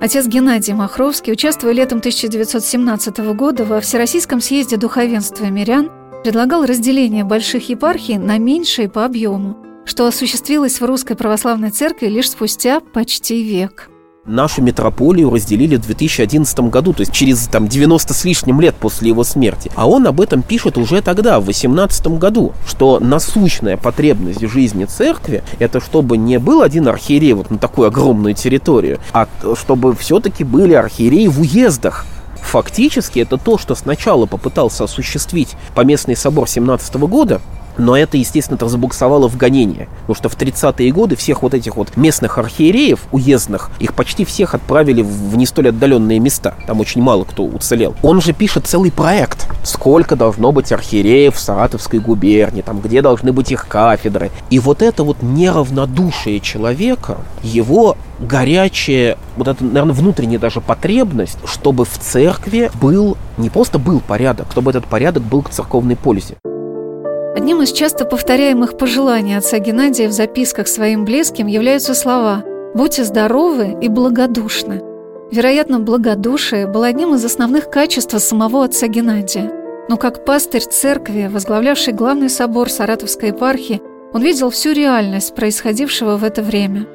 Отец 0.00 0.26
Геннадий 0.26 0.72
Махровский, 0.72 1.32
участвуя 1.32 1.72
летом 1.72 1.98
1917 1.98 3.18
года 3.34 3.64
во 3.64 3.80
Всероссийском 3.80 4.40
съезде 4.40 4.76
духовенства 4.76 5.44
мирян, 5.44 5.90
предлагал 6.22 6.64
разделение 6.64 7.24
больших 7.24 7.68
епархий 7.68 8.16
на 8.16 8.38
меньшие 8.38 8.88
по 8.88 9.04
объему, 9.04 9.56
что 9.84 10.06
осуществилось 10.06 10.80
в 10.80 10.84
Русской 10.84 11.16
Православной 11.16 11.70
Церкви 11.70 12.06
лишь 12.06 12.30
спустя 12.30 12.80
почти 12.80 13.42
век. 13.42 13.88
Нашу 14.24 14.62
метрополию 14.62 15.30
разделили 15.30 15.74
в 15.74 15.80
2011 15.80 16.60
году, 16.70 16.92
то 16.92 17.00
есть 17.00 17.10
через 17.10 17.48
там 17.48 17.66
90 17.66 18.14
с 18.14 18.24
лишним 18.24 18.60
лет 18.60 18.76
после 18.76 19.08
его 19.08 19.24
смерти. 19.24 19.68
А 19.74 19.88
он 19.88 20.06
об 20.06 20.20
этом 20.20 20.42
пишет 20.42 20.78
уже 20.78 21.02
тогда, 21.02 21.40
в 21.40 21.46
18 21.46 22.06
году, 22.18 22.52
что 22.64 23.00
насущная 23.00 23.76
потребность 23.76 24.44
в 24.44 24.48
жизни 24.48 24.84
церкви– 24.84 25.42
это 25.58 25.80
чтобы 25.80 26.18
не 26.18 26.38
был 26.38 26.62
один 26.62 26.86
архиерей 26.86 27.32
вот 27.32 27.50
на 27.50 27.58
такую 27.58 27.88
огромную 27.88 28.34
территорию, 28.34 29.00
а 29.12 29.26
чтобы 29.56 29.96
все-таки 29.96 30.44
были 30.44 30.74
архиереи 30.74 31.26
в 31.26 31.40
уездах, 31.40 32.06
Фактически 32.52 33.20
это 33.20 33.38
то, 33.38 33.56
что 33.56 33.74
сначала 33.74 34.26
попытался 34.26 34.84
осуществить 34.84 35.56
Поместный 35.74 36.14
собор 36.14 36.46
17 36.46 36.96
года, 36.96 37.40
но 37.78 37.96
это, 37.96 38.16
естественно, 38.16 38.56
это 38.56 38.68
забуксовало 38.68 39.28
в 39.28 39.36
гонение. 39.36 39.88
Потому 40.02 40.14
что 40.16 40.28
в 40.28 40.36
30-е 40.36 40.92
годы 40.92 41.16
всех 41.16 41.42
вот 41.42 41.54
этих 41.54 41.76
вот 41.76 41.96
местных 41.96 42.38
архиереев, 42.38 43.00
уездных, 43.12 43.70
их 43.78 43.94
почти 43.94 44.24
всех 44.24 44.54
отправили 44.54 45.02
в 45.02 45.36
не 45.36 45.46
столь 45.46 45.68
отдаленные 45.68 46.18
места. 46.18 46.54
Там 46.66 46.80
очень 46.80 47.02
мало 47.02 47.24
кто 47.24 47.44
уцелел. 47.44 47.94
Он 48.02 48.20
же 48.20 48.32
пишет 48.32 48.66
целый 48.66 48.92
проект. 48.92 49.48
Сколько 49.64 50.16
должно 50.16 50.52
быть 50.52 50.72
архиереев 50.72 51.34
в 51.34 51.38
Саратовской 51.40 51.98
губернии, 51.98 52.62
там, 52.62 52.80
где 52.80 53.02
должны 53.02 53.32
быть 53.32 53.52
их 53.52 53.68
кафедры. 53.68 54.30
И 54.50 54.58
вот 54.58 54.82
это 54.82 55.04
вот 55.04 55.22
неравнодушие 55.22 56.40
человека, 56.40 57.18
его 57.42 57.96
горячая, 58.18 59.18
вот 59.36 59.48
это, 59.48 59.64
наверное, 59.64 59.94
внутренняя 59.94 60.38
даже 60.38 60.60
потребность, 60.60 61.38
чтобы 61.44 61.84
в 61.84 61.98
церкви 61.98 62.70
был, 62.80 63.16
не 63.36 63.50
просто 63.50 63.78
был 63.78 64.00
порядок, 64.00 64.48
чтобы 64.50 64.70
этот 64.70 64.86
порядок 64.86 65.22
был 65.22 65.42
к 65.42 65.50
церковной 65.50 65.96
пользе. 65.96 66.36
Одним 67.34 67.62
из 67.62 67.72
часто 67.72 68.04
повторяемых 68.04 68.76
пожеланий 68.76 69.38
отца 69.38 69.58
Геннадия 69.58 70.06
в 70.06 70.12
записках 70.12 70.68
своим 70.68 71.06
близким 71.06 71.46
являются 71.46 71.94
слова 71.94 72.44
«Будьте 72.74 73.04
здоровы 73.04 73.74
и 73.80 73.88
благодушны». 73.88 74.82
Вероятно, 75.30 75.80
благодушие 75.80 76.66
было 76.66 76.88
одним 76.88 77.14
из 77.14 77.24
основных 77.24 77.70
качеств 77.70 78.20
самого 78.20 78.64
отца 78.64 78.86
Геннадия. 78.86 79.50
Но 79.88 79.96
как 79.96 80.26
пастырь 80.26 80.60
церкви, 80.60 81.30
возглавлявший 81.32 81.94
главный 81.94 82.28
собор 82.28 82.68
Саратовской 82.68 83.30
епархии, 83.30 83.80
он 84.12 84.20
видел 84.20 84.50
всю 84.50 84.72
реальность 84.72 85.34
происходившего 85.34 86.18
в 86.18 86.24
это 86.24 86.42
время. 86.42 86.86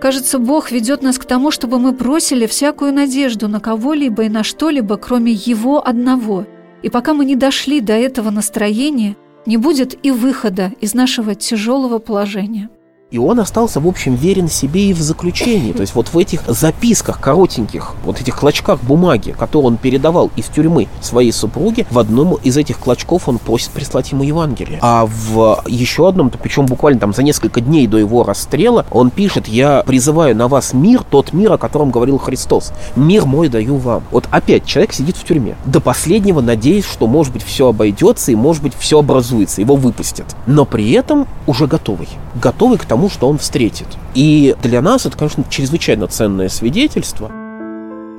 Кажется, 0.00 0.40
Бог 0.40 0.72
ведет 0.72 1.02
нас 1.02 1.18
к 1.18 1.24
тому, 1.24 1.52
чтобы 1.52 1.78
мы 1.78 1.92
бросили 1.92 2.46
всякую 2.46 2.92
надежду 2.92 3.46
на 3.46 3.60
кого-либо 3.60 4.24
и 4.24 4.28
на 4.28 4.42
что-либо, 4.42 4.96
кроме 4.96 5.30
Его 5.30 5.86
одного. 5.86 6.46
И 6.82 6.88
пока 6.88 7.14
мы 7.14 7.24
не 7.24 7.36
дошли 7.36 7.80
до 7.80 7.92
этого 7.92 8.30
настроения– 8.30 9.14
не 9.46 9.56
будет 9.56 9.98
и 10.04 10.10
выхода 10.10 10.72
из 10.80 10.94
нашего 10.94 11.34
тяжелого 11.34 11.98
положения. 11.98 12.68
И 13.14 13.18
он 13.18 13.38
остался, 13.38 13.78
в 13.78 13.86
общем, 13.86 14.16
верен 14.16 14.48
себе 14.48 14.86
и 14.86 14.92
в 14.92 15.00
заключении. 15.00 15.70
То 15.70 15.82
есть 15.82 15.94
вот 15.94 16.08
в 16.08 16.18
этих 16.18 16.42
записках 16.48 17.20
коротеньких, 17.20 17.92
вот 18.04 18.20
этих 18.20 18.36
клочках 18.36 18.82
бумаги, 18.82 19.30
которые 19.38 19.68
он 19.68 19.76
передавал 19.76 20.32
из 20.34 20.46
тюрьмы 20.46 20.88
своей 21.00 21.30
супруге, 21.30 21.86
в 21.92 22.00
одном 22.00 22.34
из 22.42 22.56
этих 22.56 22.80
клочков 22.80 23.28
он 23.28 23.38
просит 23.38 23.70
прислать 23.70 24.10
ему 24.10 24.24
Евангелие. 24.24 24.80
А 24.82 25.06
в 25.06 25.62
еще 25.68 26.08
одном, 26.08 26.28
причем 26.28 26.66
буквально 26.66 26.98
там 26.98 27.14
за 27.14 27.22
несколько 27.22 27.60
дней 27.60 27.86
до 27.86 27.98
его 27.98 28.24
расстрела, 28.24 28.84
он 28.90 29.10
пишет, 29.10 29.46
я 29.46 29.84
призываю 29.86 30.34
на 30.34 30.48
вас 30.48 30.72
мир, 30.72 31.04
тот 31.08 31.32
мир, 31.32 31.52
о 31.52 31.56
котором 31.56 31.92
говорил 31.92 32.18
Христос. 32.18 32.72
Мир 32.96 33.26
мой 33.26 33.48
даю 33.48 33.76
вам. 33.76 34.02
Вот 34.10 34.24
опять 34.32 34.66
человек 34.66 34.92
сидит 34.92 35.16
в 35.16 35.22
тюрьме. 35.22 35.54
До 35.66 35.80
последнего 35.80 36.40
надеясь, 36.40 36.84
что 36.84 37.06
может 37.06 37.32
быть 37.32 37.44
все 37.44 37.68
обойдется 37.68 38.32
и 38.32 38.34
может 38.34 38.64
быть 38.64 38.72
все 38.76 38.98
образуется, 38.98 39.60
его 39.60 39.76
выпустят. 39.76 40.26
Но 40.48 40.64
при 40.64 40.90
этом 40.90 41.28
уже 41.46 41.68
готовый. 41.68 42.08
Готовый 42.42 42.78
к 42.78 42.84
тому, 42.84 43.03
тому, 43.04 43.10
что 43.10 43.28
он 43.28 43.38
встретит. 43.38 43.86
И 44.14 44.54
для 44.62 44.80
нас 44.80 45.06
это, 45.06 45.16
конечно, 45.16 45.44
чрезвычайно 45.50 46.06
ценное 46.06 46.48
свидетельство. 46.48 47.30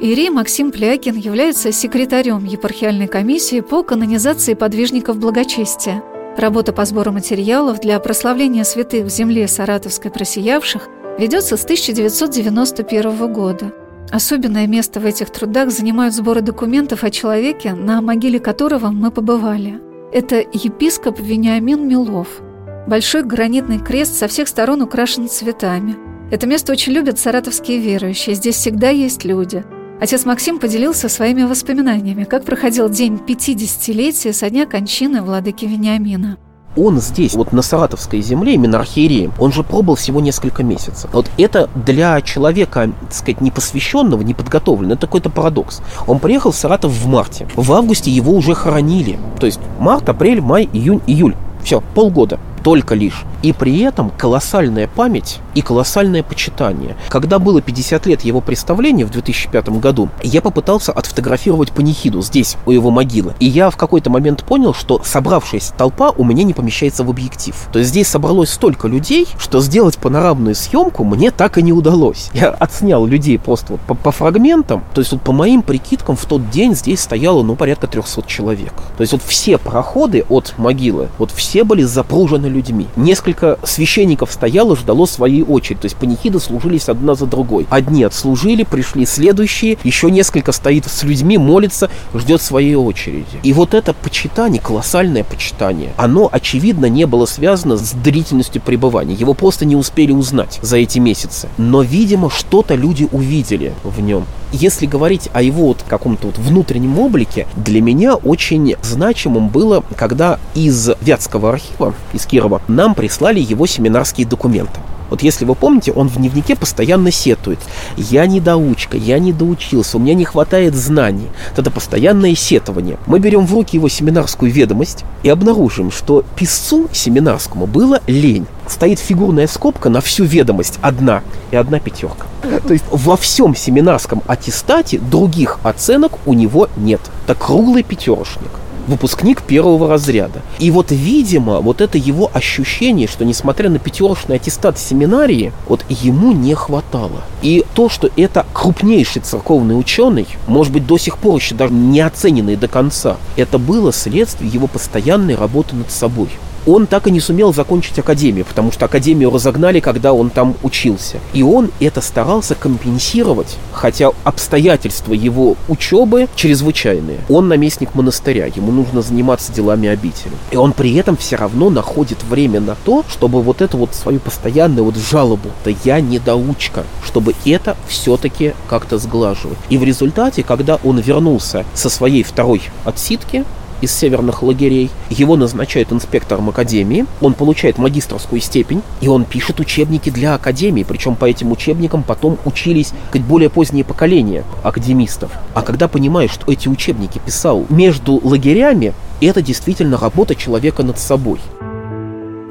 Ирий 0.02 0.30
Максим 0.30 0.72
Плякин 0.72 1.16
является 1.16 1.72
секретарем 1.72 2.46
епархиальной 2.46 3.08
комиссии 3.08 3.62
по 3.62 3.82
канонизации 3.84 4.54
подвижников 4.54 5.18
благочестия. 5.18 6.04
Работа 6.38 6.74
по 6.74 6.84
сбору 6.86 7.12
материалов 7.12 7.80
для 7.80 7.98
прославления 8.00 8.66
святых 8.66 9.06
в 9.06 9.10
земле 9.10 9.48
саратовской 9.48 10.12
просиявших 10.12 10.90
ведется 11.18 11.56
с 11.56 11.64
1991 11.64 13.34
года. 13.34 13.72
Особенное 14.12 14.68
место 14.68 15.00
в 15.00 15.06
этих 15.06 15.32
трудах 15.32 15.72
занимают 15.72 16.14
сборы 16.14 16.42
документов 16.42 17.04
о 17.04 17.10
человеке, 17.10 17.74
на 17.74 18.02
могиле 18.02 18.40
которого 18.40 18.90
мы 18.90 19.12
побывали. 19.12 19.80
Это 20.12 20.36
епископ 20.36 21.20
Вениамин 21.20 21.88
Милов– 21.88 22.28
Большой 22.88 23.24
гранитный 23.24 23.80
крест 23.80 24.16
со 24.16 24.28
всех 24.28 24.48
сторон 24.48 24.84
украшен 24.84 25.28
цветами. 25.28 25.96
Это 26.30 26.46
место 26.46 26.72
очень 26.72 26.94
любят 26.94 27.18
саратовские 27.18 27.80
верующие, 27.80 28.36
здесь 28.36 28.58
всегда 28.58 28.90
есть 28.90 29.26
люди. 29.26 29.64
Отец 30.00 30.24
Максим 30.26 30.60
поделился 30.60 31.10
своими 31.10 31.44
воспоминаниями, 31.44 32.26
как 32.26 32.46
проходил 32.46 32.88
день 32.88 33.16
50-летия 33.16 34.34
со 34.34 34.52
дня 34.52 34.68
кончины 34.68 35.24
владыки 35.24 35.66
Вениамина 35.66 36.38
он 36.78 37.00
здесь, 37.00 37.36
вот 37.36 37.54
на 37.54 37.62
Саратовской 37.62 38.22
земле, 38.22 38.56
именно 38.56 38.80
архиереем, 38.80 39.32
он 39.40 39.54
же 39.54 39.64
пробыл 39.64 39.96
всего 39.96 40.20
несколько 40.20 40.62
месяцев. 40.62 41.10
Вот 41.14 41.32
это 41.38 41.70
для 41.74 42.20
человека, 42.20 42.92
так 43.02 43.14
сказать, 43.14 43.40
непосвященного, 43.40 44.22
неподготовленного, 44.24 44.98
это 44.98 45.08
какой-то 45.08 45.30
парадокс. 45.30 45.82
Он 46.06 46.20
приехал 46.20 46.52
в 46.52 46.56
Саратов 46.58 46.92
в 46.92 47.08
марте. 47.08 47.48
В 47.56 47.72
августе 47.72 48.12
его 48.12 48.34
уже 48.34 48.54
хоронили. 48.56 49.18
То 49.40 49.46
есть 49.46 49.62
март, 49.80 50.10
апрель, 50.10 50.42
май, 50.42 50.70
июнь, 50.74 51.02
июль. 51.08 51.36
Все, 51.64 51.82
полгода 51.94 52.40
только 52.66 52.96
лишь. 52.96 53.26
И 53.44 53.54
при 53.54 53.82
этом 53.82 54.10
колоссальная 54.10 54.88
память 54.88 55.38
и 55.54 55.62
колоссальное 55.62 56.24
почитание. 56.24 56.98
Когда 57.10 57.38
было 57.38 57.62
50 57.62 58.08
лет 58.08 58.22
его 58.24 58.42
представления 58.42 59.06
в 59.06 59.12
2005 59.12 59.70
году, 59.80 60.10
я 60.24 60.42
попытался 60.42 60.92
отфотографировать 60.92 61.72
панихиду 61.72 62.24
здесь, 62.24 62.58
у 62.66 62.72
его 62.72 62.90
могилы. 62.90 63.36
И 63.40 63.46
я 63.46 63.70
в 63.70 63.78
какой-то 63.78 64.10
момент 64.10 64.44
понял, 64.44 64.74
что 64.74 65.00
собравшаяся 65.06 65.74
толпа 65.78 66.10
у 66.10 66.24
меня 66.24 66.44
не 66.44 66.56
помещается 66.56 67.04
в 67.04 67.10
объектив. 67.12 67.56
То 67.72 67.78
есть 67.78 67.92
здесь 67.92 68.08
собралось 68.08 68.50
столько 68.50 68.88
людей, 68.88 69.28
что 69.38 69.62
сделать 69.62 70.00
панорамную 70.00 70.56
съемку 70.56 71.04
мне 71.04 71.30
так 71.30 71.60
и 71.60 71.62
не 71.62 71.72
удалось. 71.72 72.32
Я 72.34 72.50
отснял 72.50 73.06
людей 73.06 73.38
просто 73.38 73.74
вот 73.74 73.82
по, 73.82 73.94
по 73.94 74.12
фрагментам. 74.12 74.84
То 74.96 75.02
есть 75.02 75.12
вот 75.12 75.22
по 75.22 75.34
моим 75.34 75.62
прикидкам 75.62 76.16
в 76.16 76.26
тот 76.26 76.50
день 76.50 76.74
здесь 76.74 77.02
стояло 77.02 77.44
ну 77.44 77.56
порядка 77.56 77.86
300 77.86 78.24
человек. 78.24 78.74
То 78.98 79.02
есть 79.02 79.14
вот 79.14 79.22
все 79.22 79.60
проходы 79.60 80.26
от 80.30 80.56
могилы, 80.58 81.10
вот 81.20 81.30
все 81.30 81.64
были 81.64 81.84
запружены 81.84 82.55
людьми. 82.56 82.88
Несколько 82.96 83.60
священников 83.64 84.32
стояло, 84.32 84.76
ждало 84.76 85.06
своей 85.06 85.44
очереди. 85.44 85.82
То 85.82 85.86
есть 85.86 85.98
панихиды 85.98 86.40
служились 86.40 86.90
одна 86.90 87.16
за 87.16 87.26
другой. 87.26 87.68
Одни 87.70 88.04
отслужили, 88.04 88.64
пришли 88.64 89.06
следующие, 89.06 89.78
еще 89.84 90.10
несколько 90.10 90.52
стоит 90.52 90.86
с 90.86 91.04
людьми, 91.04 91.38
молится, 91.38 91.90
ждет 92.14 92.42
своей 92.42 92.76
очереди. 92.76 93.26
И 93.44 93.54
вот 93.54 93.74
это 93.74 93.94
почитание, 93.94 94.62
колоссальное 94.62 95.24
почитание, 95.24 95.94
оно, 95.98 96.30
очевидно, 96.32 96.88
не 96.88 97.06
было 97.06 97.26
связано 97.26 97.78
с 97.78 97.92
длительностью 97.92 98.62
пребывания. 98.62 99.14
Его 99.14 99.34
просто 99.34 99.66
не 99.66 99.76
успели 99.76 100.12
узнать 100.12 100.60
за 100.62 100.78
эти 100.78 101.00
месяцы. 101.00 101.50
Но, 101.58 101.82
видимо, 101.82 102.30
что-то 102.30 102.76
люди 102.76 103.08
увидели 103.12 103.74
в 103.84 104.02
нем. 104.02 104.26
Если 104.56 104.86
говорить 104.86 105.30
о 105.34 105.42
его 105.42 105.68
вот 105.68 105.84
каком-то 105.88 106.28
вот 106.28 106.38
внутреннем 106.38 106.98
облике, 107.00 107.48
для 107.56 107.82
меня 107.82 108.16
очень 108.16 108.76
значимым 108.82 109.50
было, 109.50 109.84
когда 109.96 110.40
из 110.54 110.90
Вятского 111.02 111.50
архива, 111.50 111.94
из 112.14 112.26
Кирова, 112.26 112.62
нам 112.68 112.96
прислали 112.96 113.40
его 113.40 113.66
семинарские 113.66 114.26
документы. 114.28 114.80
Вот 115.10 115.22
если 115.22 115.46
вы 115.46 115.56
помните, 115.56 115.92
он 115.92 116.10
в 116.10 116.18
дневнике 116.18 116.56
постоянно 116.56 117.12
сетует. 117.12 117.60
Я 117.98 118.26
недоучка, 118.26 118.98
я 118.98 119.20
не 119.20 119.34
доучился, 119.34 119.98
у 119.98 120.00
меня 120.00 120.14
не 120.14 120.26
хватает 120.26 120.76
знаний. 120.76 121.28
Это 121.56 121.72
постоянное 121.72 122.36
сетование. 122.36 122.98
Мы 123.06 123.20
берем 123.20 123.46
в 123.46 123.54
руки 123.54 123.78
его 123.78 123.90
семинарскую 123.90 124.52
ведомость 124.52 125.04
и 125.24 125.30
обнаружим, 125.30 125.92
что 125.92 126.24
писцу 126.36 126.90
семинарскому 126.92 127.68
было 127.68 128.02
лень. 128.08 128.48
Стоит 128.68 129.00
фигурная 129.00 129.48
скобка 129.48 129.90
на 129.90 130.02
всю 130.02 130.24
ведомость 130.24 130.80
одна 130.82 131.22
и 131.52 131.56
одна 131.56 131.80
пятерка. 131.80 132.26
То 132.68 132.74
есть 132.74 132.86
во 132.92 133.16
всем 133.16 133.56
семинарском 133.56 134.24
аттестате 134.28 134.98
других 135.00 135.60
оценок 135.64 136.14
у 136.26 136.34
него 136.34 136.68
нет. 136.78 137.02
Это 137.26 137.36
круглый 137.36 137.84
пятерочник 137.84 138.52
выпускник 138.88 139.42
первого 139.42 139.90
разряда. 139.90 140.42
И 140.60 140.72
вот, 140.72 140.92
видимо, 140.92 141.60
вот 141.60 141.82
это 141.82 141.98
его 141.98 142.30
ощущение, 142.34 143.08
что 143.08 143.26
несмотря 143.26 143.70
на 143.70 143.80
пятерочный 143.80 144.36
аттестат 144.36 144.80
семинарии, 144.80 145.52
вот 145.68 145.86
ему 145.90 146.32
не 146.32 146.54
хватало. 146.54 147.24
И 147.42 147.66
то, 147.74 147.90
что 147.90 148.10
это 148.16 148.46
крупнейший 148.54 149.22
церковный 149.22 149.78
ученый, 149.80 150.28
может 150.48 150.74
быть, 150.74 150.86
до 150.86 150.98
сих 150.98 151.18
пор 151.18 151.36
еще 151.36 151.56
даже 151.56 151.74
не 151.74 152.02
оцененный 152.02 152.56
до 152.56 152.68
конца, 152.68 153.18
это 153.36 153.58
было 153.58 153.92
следствие 153.92 154.50
его 154.50 154.68
постоянной 154.68 155.36
работы 155.36 155.76
над 155.76 155.92
собой 155.92 156.30
он 156.66 156.88
так 156.88 157.08
и 157.08 157.12
не 157.12 157.20
сумел 157.20 157.54
закончить 157.54 158.00
академию, 158.00 158.46
потому 158.46 158.72
что 158.72 158.86
академию 158.86 159.32
разогнали, 159.32 159.80
когда 159.80 160.14
он 160.14 160.30
там 160.30 160.56
учился. 160.64 161.18
И 161.34 161.44
он 161.44 161.72
это 161.80 162.02
старался 162.02 162.56
компенсировать, 162.56 163.58
хотя 163.72 164.12
обстоятельства 164.24 165.14
его 165.14 165.56
учебы 165.68 166.28
чрезвычайные. 166.36 167.20
Он 167.30 167.48
наместник 167.48 167.96
монастыря, 167.96 168.48
ему 168.48 168.72
нужно 168.72 169.02
заниматься 169.02 169.52
делами 169.52 169.90
обители. 169.90 170.34
И 170.52 170.58
он 170.58 170.74
при 170.74 170.96
этом 170.96 171.18
все 171.18 171.36
равно 171.36 171.70
находит 171.70 172.24
время 172.24 172.60
на 172.60 172.76
то, 172.76 173.04
чтобы 173.10 173.42
вот 173.42 173.62
эту 173.62 173.78
вот 173.78 173.94
свою 173.94 174.20
постоянную 174.20 174.86
вот 174.86 174.96
жалобу, 174.96 175.50
да 175.64 175.72
я 175.84 176.02
недоучка, 176.02 176.84
чтобы 177.04 177.34
это 177.46 177.76
все-таки 177.88 178.54
как-то 178.68 178.98
сглаживать. 178.98 179.58
И 179.70 179.78
в 179.78 179.84
результате, 179.84 180.44
когда 180.44 180.80
он 180.84 181.00
вернулся 181.00 181.66
со 181.74 181.90
своей 181.90 182.24
второй 182.24 182.62
отсидки, 182.84 183.44
из 183.86 183.94
северных 183.94 184.44
лагерей. 184.44 184.90
Его 185.10 185.38
назначают 185.38 185.92
инспектором 185.92 186.50
академии, 186.50 187.06
он 187.22 187.34
получает 187.34 187.78
магистрскую 187.78 188.42
степень, 188.42 188.82
и 189.02 189.08
он 189.08 189.24
пишет 189.24 189.60
учебники 189.60 190.10
для 190.10 190.36
академии, 190.36 190.84
причем 190.84 191.16
по 191.16 191.26
этим 191.26 191.52
учебникам 191.52 192.04
потом 192.04 192.38
учились 192.46 192.94
более 193.28 193.50
поздние 193.50 193.84
поколения 193.84 194.44
академистов. 194.64 195.32
А 195.54 195.62
когда 195.62 195.88
понимаешь, 195.88 196.32
что 196.32 196.52
эти 196.52 196.68
учебники 196.68 197.20
писал 197.26 197.66
между 197.70 198.20
лагерями, 198.24 198.94
это 199.22 199.42
действительно 199.42 199.98
работа 199.98 200.36
человека 200.36 200.84
над 200.84 201.00
собой. 201.00 201.40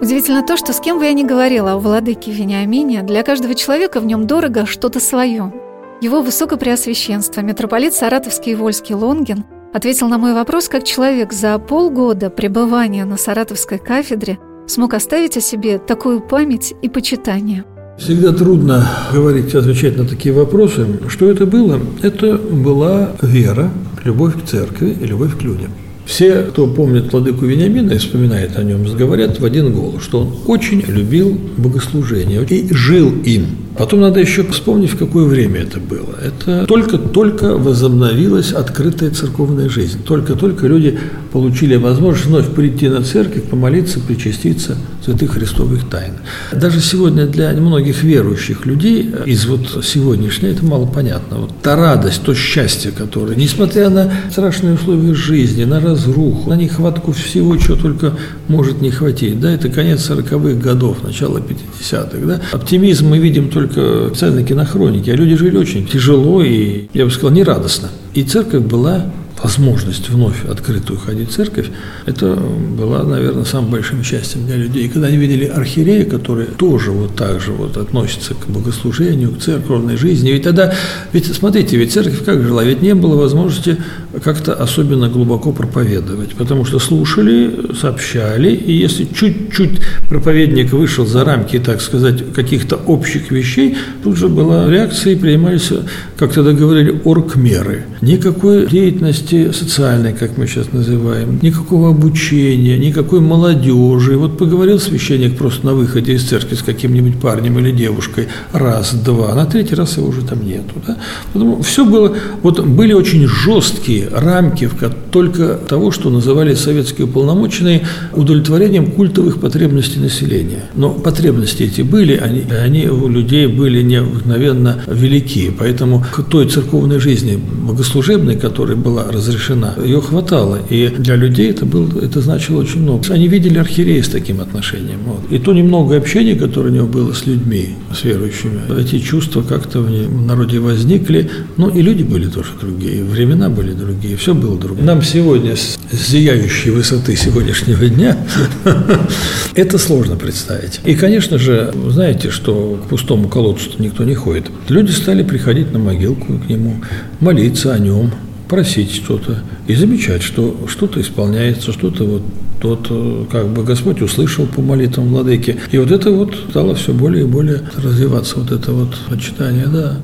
Удивительно 0.01 0.45
то, 0.45 0.57
что 0.57 0.73
с 0.73 0.81
кем 0.81 0.99
бы 0.99 1.05
я 1.05 1.13
ни 1.13 1.23
говорила 1.23 1.73
о 1.73 1.79
владыке 1.79 2.33
Вениамине, 2.33 3.03
для 3.03 3.23
каждого 3.23 3.55
человека 3.55 4.01
в 4.01 4.07
нем 4.07 4.27
дорого 4.27 4.67
что-то 4.67 5.01
свое. 5.01 5.53
Его 6.01 6.21
высокопреосвященство, 6.21 7.41
митрополит 7.41 7.95
Саратовский 7.95 8.53
и 8.53 8.55
Вольский 8.55 8.95
Лонгин, 8.95 9.45
ответил 9.75 10.09
на 10.09 10.19
мой 10.19 10.33
вопрос, 10.33 10.69
как 10.69 10.85
человек 10.85 11.33
за 11.33 11.59
полгода 11.59 12.31
пребывания 12.31 13.05
на 13.05 13.19
Саратовской 13.19 13.79
кафедре 13.79 14.39
смог 14.67 14.95
оставить 14.95 15.37
о 15.37 15.41
себе 15.41 15.79
такую 15.79 16.21
память 16.21 16.73
и 16.81 16.89
почитание. 16.89 17.65
Всегда 17.99 18.33
трудно 18.33 18.89
говорить, 19.13 19.55
отвечать 19.55 19.97
на 19.97 20.07
такие 20.07 20.35
вопросы. 20.35 20.87
Что 21.09 21.29
это 21.31 21.45
было? 21.45 21.81
Это 22.03 22.39
была 22.39 23.13
вера, 23.21 23.71
любовь 24.05 24.41
к 24.43 24.47
церкви 24.47 24.97
и 25.01 25.05
любовь 25.05 25.37
к 25.37 25.43
людям. 25.43 25.71
Все, 26.07 26.43
кто 26.43 26.67
помнит 26.67 27.13
Владыку 27.13 27.47
Вениамина 27.47 27.93
и 27.93 27.99
вспоминает 27.99 28.57
о 28.57 28.63
нем, 28.63 28.85
говорят 28.97 29.41
в 29.41 29.45
один 29.45 29.73
голос, 29.73 30.03
что 30.03 30.21
он 30.21 30.35
очень 30.47 30.83
любил 30.87 31.39
богослужение 31.57 32.45
и 32.45 32.73
жил 32.75 33.11
им. 33.25 33.47
Потом 33.77 34.01
надо 34.01 34.21
еще 34.21 34.45
вспомнить, 34.45 34.91
в 34.91 34.99
какое 34.99 35.25
время 35.25 35.63
это 35.63 35.81
было. 35.81 36.15
Это 36.23 36.67
только-только 36.67 37.57
возобновилась 37.57 38.53
открытая 38.53 39.11
церковная 39.11 39.69
жизнь. 39.69 39.99
Только-только 40.05 40.67
люди 40.67 40.99
получили 41.35 41.77
возможность 41.77 42.27
вновь 42.27 42.49
прийти 42.55 42.89
на 42.89 43.03
церковь, 43.03 43.43
помолиться, 43.43 44.01
причаститься 44.01 44.79
святых 45.05 45.33
христовых 45.33 45.87
тайн. 45.91 46.15
Даже 46.51 46.81
сегодня 46.81 47.27
для 47.27 47.53
многих 47.53 48.03
верующих 48.03 48.65
людей 48.65 49.11
из 49.27 49.45
вот 49.45 49.85
сегодняшней 49.85 50.51
это 50.51 50.65
мало 50.65 50.87
понятно. 50.87 51.39
Вот 51.39 51.51
та 51.63 51.77
радость, 51.77 52.23
то 52.23 52.35
счастье, 52.35 52.91
которое, 52.91 53.37
несмотря 53.37 53.91
на 53.91 54.11
страшные 54.31 54.75
условия 54.75 55.13
жизни, 55.13 55.65
на 55.65 55.81
разруху, 55.81 56.49
на 56.49 56.55
нехватку 56.55 57.13
всего, 57.13 57.57
чего 57.59 57.77
только 57.77 58.15
может 58.49 58.81
не 58.81 58.91
хватить, 58.91 59.41
да, 59.41 59.51
это 59.51 59.69
конец 59.69 60.09
40-х 60.09 60.55
годов, 60.63 61.03
начало 61.03 61.39
50-х, 61.39 62.27
да. 62.27 62.41
Оптимизм 62.53 63.09
мы 63.09 63.19
видим 63.19 63.51
только 63.51 63.75
только 63.75 64.07
официальной 64.07 64.45
кинохроники, 64.45 65.11
а 65.11 65.17
люди 65.17 65.37
жили 65.37 65.57
очень 65.57 65.87
тяжело 65.87 66.43
и, 66.43 66.87
я 66.93 67.05
бы 67.05 67.11
сказал, 67.11 67.31
нерадостно. 67.31 67.89
И 68.15 68.23
церковь 68.23 68.63
была 68.63 69.07
возможность 69.45 70.09
вновь 70.09 70.43
открытую 70.47 70.99
ходить 70.99 71.29
в 71.29 71.35
церковь, 71.35 71.67
это 72.07 72.35
была, 72.35 73.03
наверное, 73.03 73.45
самым 73.45 73.71
большим 73.73 74.03
счастьем 74.03 74.47
для 74.47 74.57
людей. 74.57 74.87
И 74.87 74.89
когда 74.89 75.09
они 75.09 75.19
видели 75.19 75.45
архиерея, 75.45 76.07
который 76.07 76.47
тоже 76.47 76.93
вот 76.93 77.15
так 77.15 77.43
же 77.43 77.53
вот 77.53 77.77
относится 77.77 78.33
к 78.33 78.49
богослужению, 78.49 79.33
к 79.33 79.41
церковной 79.41 79.99
жизни, 79.99 80.31
ведь 80.31 80.45
тогда, 80.45 80.73
ведь 81.13 81.27
смотрите, 81.27 81.77
ведь 81.77 81.93
церковь 81.93 82.25
как 82.25 82.43
жила, 82.43 82.65
ведь 82.65 82.81
не 82.81 82.95
было 82.95 83.17
возможности 83.17 83.77
как-то 84.23 84.55
особенно 84.55 85.11
глубоко 85.11 85.53
проповедовать, 85.53 86.31
потому 86.35 86.65
что 86.65 86.79
слушали, 86.79 87.75
сообщали, 87.79 88.51
и 88.51 88.73
если 88.73 89.05
чуть-чуть 89.05 89.79
проповедник 90.09 90.73
вышел 90.73 91.07
за 91.07 91.23
рамки, 91.23 91.59
так 91.59 91.83
сказать, 91.83 92.33
каких-то 92.33 92.77
общих 92.77 93.31
вещей, 93.31 93.77
тут 94.03 94.17
же 94.17 94.29
была 94.29 94.71
реакция 94.71 95.13
и 95.13 95.17
принимались, 95.17 95.71
как 96.17 96.33
тогда 96.33 96.53
говорили, 96.53 97.03
оргмеры. 97.05 97.85
Никакой 98.01 98.67
деятельности 98.67 99.34
деятельности 99.35 99.65
социальной, 99.65 100.13
как 100.13 100.39
мы 100.39 100.47
сейчас 100.47 100.73
называем, 100.73 101.39
никакого 101.43 101.91
обучения, 101.91 102.79
никакой 102.79 103.21
молодежи. 103.21 104.17
Вот 104.17 104.39
поговорил 104.39 104.79
священник 104.79 105.37
просто 105.37 105.67
на 105.67 105.75
выходе 105.75 106.15
из 106.15 106.25
церкви 106.25 106.55
с 106.55 106.63
каким-нибудь 106.63 107.21
парнем 107.21 107.59
или 107.59 107.71
девушкой 107.71 108.29
раз, 108.53 108.95
два, 108.95 109.35
на 109.35 109.47
третий 109.47 109.75
раз 109.75 109.97
его 109.97 110.09
уже 110.09 110.23
там 110.23 110.45
нету. 110.47 110.75
Да? 110.87 110.97
Потому 111.33 111.63
все 111.63 111.85
было, 111.85 112.15
вот 112.43 112.65
были 112.65 112.93
очень 112.93 113.27
жесткие 113.27 114.09
рамки 114.09 114.69
только 115.11 115.55
того, 115.55 115.91
что 115.91 116.11
называли 116.11 116.55
советские 116.55 117.07
уполномоченные 117.07 117.87
удовлетворением 118.13 118.91
культовых 118.91 119.41
потребностей 119.41 120.01
населения. 120.01 120.65
Но 120.75 120.91
потребности 120.91 121.65
эти 121.65 121.83
были, 121.83 122.17
они, 122.17 122.43
они 122.51 122.87
у 122.89 123.09
людей 123.09 123.47
были 123.47 123.83
необыкновенно 123.83 124.83
велики. 124.87 125.53
Поэтому 125.57 126.05
к 126.13 126.23
той 126.25 126.49
церковной 126.49 126.99
жизни 126.99 127.37
богослужебной, 127.37 128.37
которая 128.37 128.77
была 128.77 129.11
разрешена. 129.15 129.75
Ее 129.83 130.01
хватало, 130.01 130.59
и 130.69 130.89
для 130.89 131.17
людей 131.17 131.51
это, 131.51 131.65
был, 131.65 131.99
это 131.99 132.21
значило 132.21 132.61
очень 132.61 132.83
много. 132.83 133.13
Они 133.13 133.29
видели 133.29 133.59
архиерея 133.59 134.03
с 134.03 134.09
таким 134.09 134.41
отношением. 134.41 135.01
Вот. 135.07 135.21
И 135.31 135.39
то 135.39 135.53
немного 135.53 135.97
общения, 135.97 136.35
которое 136.35 136.71
у 136.71 136.73
него 136.73 136.87
было 136.87 137.13
с 137.13 137.27
людьми, 137.27 137.71
с 137.95 138.05
верующими, 138.05 138.61
эти 138.81 138.99
чувства 138.99 139.43
как-то 139.43 139.81
в 139.81 140.27
народе 140.27 140.59
возникли. 140.59 141.31
Ну, 141.57 141.69
и 141.69 141.83
люди 141.83 142.03
были 142.03 142.27
тоже 142.29 142.51
другие, 142.61 143.05
времена 143.05 143.49
были 143.49 143.73
другие, 143.73 144.17
все 144.17 144.35
было 144.35 144.59
другое. 144.59 144.85
Нам 144.85 145.03
сегодня 145.03 145.57
с 145.57 145.79
зияющей 145.93 146.71
высоты 146.71 147.17
сегодняшнего 147.17 147.87
дня 147.89 148.17
это 149.55 149.79
сложно 149.79 150.17
представить. 150.17 150.81
И, 150.85 150.95
конечно 150.95 151.39
же, 151.39 151.73
знаете, 151.89 152.31
что 152.31 152.81
к 152.85 152.89
пустому 152.89 153.29
колодцу 153.29 153.71
никто 153.79 154.05
не 154.05 154.15
ходит. 154.15 154.47
Люди 154.69 154.91
стали 154.91 155.23
приходить 155.23 155.73
на 155.73 155.79
могилку 155.79 156.39
к 156.39 156.49
нему, 156.49 156.77
молиться 157.21 157.73
о 157.73 157.79
нем, 157.79 158.11
просить 158.49 158.93
что-то 158.93 159.43
и 159.67 159.75
замечать, 159.75 160.23
что 160.23 160.57
что-то 160.69 161.01
исполняется, 161.01 161.73
что-то 161.73 162.05
вот 162.05 162.23
тот, 162.61 162.87
э, 162.91 163.25
как 163.31 163.49
бы 163.49 163.63
Господь 163.63 164.01
услышал 164.01 164.47
по 164.47 164.63
молитвам 164.63 165.09
владыки. 165.09 165.59
И 165.71 165.79
вот 165.79 165.91
это 165.91 166.11
вот 166.11 166.35
стало 166.51 166.75
все 166.75 166.93
более 166.93 167.25
и 167.25 167.27
более 167.27 167.61
развиваться, 167.77 168.39
вот 168.39 168.51
это 168.51 168.73
вот 168.73 168.97
почитание, 169.09 169.67
да. 169.67 169.97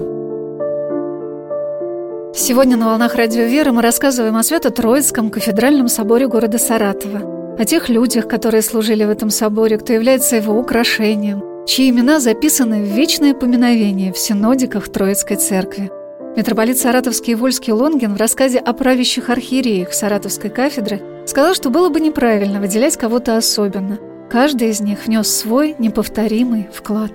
Сегодня 2.35 2.77
на 2.77 2.87
«Волнах 2.87 3.15
Радио 3.15 3.45
Веры» 3.45 3.73
мы 3.73 3.83
рассказываем 3.83 4.37
о 4.37 4.43
Свято-Троицком 4.43 5.31
кафедральном 5.31 5.89
соборе 5.89 6.29
города 6.29 6.59
Саратова, 6.59 7.57
о 7.59 7.65
тех 7.65 7.89
людях, 7.89 8.29
которые 8.29 8.63
служили 8.63 9.05
в 9.05 9.11
этом 9.11 9.31
соборе, 9.31 9.79
кто 9.79 9.93
является 9.93 10.37
его 10.37 10.59
украшением, 10.59 11.43
чьи 11.67 11.91
имена 11.91 12.21
записаны 12.21 12.85
в 12.85 12.89
вечное 12.97 13.35
поминовение 13.35 14.13
в 14.13 14.19
синодиках 14.19 14.89
Троицкой 14.89 15.37
Церкви– 15.37 15.91
Митрополит 16.37 16.79
Саратовский 16.79 17.33
и 17.33 17.35
Вольский 17.35 17.73
Лонгин 17.73 18.15
в 18.15 18.17
рассказе 18.17 18.59
о 18.59 18.73
правящих 18.73 19.31
архиереях 19.31 19.93
Саратовской 19.93 20.49
кафедры 20.49 21.03
сказал, 21.27 21.55
что 21.55 21.71
было 21.71 21.89
бы 21.89 22.01
неправильно 22.01 22.61
выделять 22.61 22.97
кого-то 22.97 23.37
особенно. 23.37 23.99
Каждый 24.31 24.71
из 24.71 24.81
них 24.81 25.07
внес 25.07 25.27
свой 25.29 25.75
неповторимый 25.81 26.69
вклад. 26.73 27.11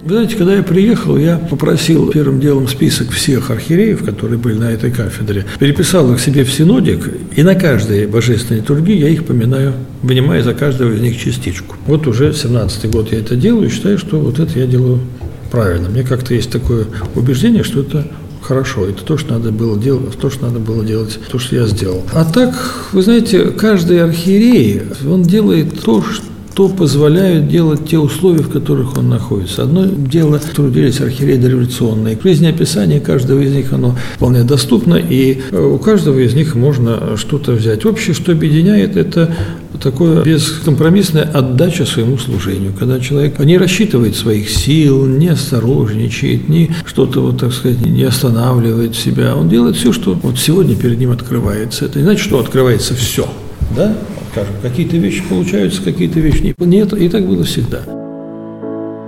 Вы 0.00 0.08
знаете, 0.08 0.36
когда 0.36 0.54
я 0.54 0.62
приехал, 0.62 1.18
я 1.18 1.36
попросил 1.36 2.10
первым 2.10 2.40
делом 2.40 2.66
список 2.66 3.10
всех 3.10 3.50
архиереев, 3.50 4.02
которые 4.02 4.38
были 4.38 4.56
на 4.56 4.70
этой 4.70 4.90
кафедре, 4.90 5.44
переписал 5.58 6.10
их 6.14 6.20
себе 6.20 6.42
в 6.44 6.50
синодик, 6.50 7.10
и 7.36 7.42
на 7.42 7.56
каждой 7.56 8.06
божественной 8.06 8.60
литургии 8.60 8.96
я 8.96 9.10
их 9.10 9.26
поминаю, 9.26 9.74
вынимая 10.02 10.42
за 10.42 10.54
каждого 10.54 10.92
из 10.92 11.00
них 11.00 11.18
частичку. 11.18 11.76
Вот 11.86 12.06
уже 12.06 12.30
17-й 12.30 12.88
год 12.88 13.12
я 13.12 13.18
это 13.18 13.36
делаю, 13.36 13.68
и 13.68 13.70
считаю, 13.70 13.98
что 13.98 14.18
вот 14.18 14.38
это 14.38 14.58
я 14.58 14.66
делаю 14.66 15.00
правильно. 15.50 15.90
Мне 15.90 16.02
как-то 16.02 16.34
есть 16.34 16.50
такое 16.50 16.86
убеждение, 17.14 17.62
что 17.62 17.80
это 17.80 18.06
хорошо. 18.46 18.86
Это 18.86 19.02
то, 19.04 19.18
что 19.18 19.34
надо 19.34 19.50
было 19.50 19.78
делать, 19.78 20.16
то, 20.18 20.30
что 20.30 20.46
надо 20.46 20.58
было 20.58 20.84
делать, 20.84 21.18
то, 21.30 21.38
что 21.38 21.56
я 21.56 21.66
сделал. 21.66 22.02
А 22.12 22.24
так, 22.24 22.54
вы 22.92 23.02
знаете, 23.02 23.46
каждый 23.46 24.02
архиерей, 24.02 24.82
он 25.06 25.22
делает 25.22 25.80
то, 25.80 26.02
что 26.02 26.24
что 26.56 26.70
позволяют 26.70 27.50
делать 27.50 27.86
те 27.86 27.98
условия, 27.98 28.42
в 28.42 28.48
которых 28.48 28.96
он 28.96 29.10
находится. 29.10 29.64
Одно 29.64 29.84
дело 29.84 30.38
трудились 30.38 31.02
архиереи 31.02 31.36
дореволюционные. 31.36 32.18
Жизнеописание 32.24 32.98
каждого 32.98 33.40
из 33.40 33.52
них, 33.52 33.74
оно 33.74 33.94
вполне 34.14 34.42
доступно, 34.42 34.94
и 34.94 35.42
э, 35.50 35.62
у 35.62 35.78
каждого 35.78 36.18
из 36.18 36.32
них 36.32 36.54
можно 36.54 37.18
что-то 37.18 37.52
взять. 37.52 37.84
Общее, 37.84 38.14
что 38.14 38.32
объединяет, 38.32 38.96
это 38.96 39.36
такое 39.80 40.22
бескомпромиссная 40.24 41.24
отдача 41.24 41.84
своему 41.84 42.18
служению, 42.18 42.72
когда 42.78 43.00
человек 43.00 43.38
не 43.38 43.58
рассчитывает 43.58 44.16
своих 44.16 44.50
сил, 44.50 45.06
не 45.06 45.28
осторожничает, 45.28 46.48
не 46.48 46.70
что-то, 46.84 47.20
вот 47.20 47.40
так 47.40 47.52
сказать, 47.52 47.80
не 47.80 48.04
останавливает 48.04 48.94
себя. 48.94 49.36
Он 49.36 49.48
делает 49.48 49.76
все, 49.76 49.92
что 49.92 50.14
вот 50.14 50.38
сегодня 50.38 50.76
перед 50.76 50.98
ним 50.98 51.10
открывается. 51.12 51.84
Это 51.84 51.98
не 51.98 52.04
значит, 52.04 52.24
что 52.24 52.38
открывается 52.38 52.94
все, 52.94 53.28
да? 53.76 53.96
скажем, 54.36 54.54
какие-то 54.60 54.96
вещи 54.98 55.22
получаются, 55.28 55.82
какие-то 55.82 56.20
вещи 56.20 56.42
нет. 56.42 56.56
Нет, 56.58 56.92
и 56.92 57.08
так 57.08 57.26
было 57.26 57.44
всегда. 57.44 57.95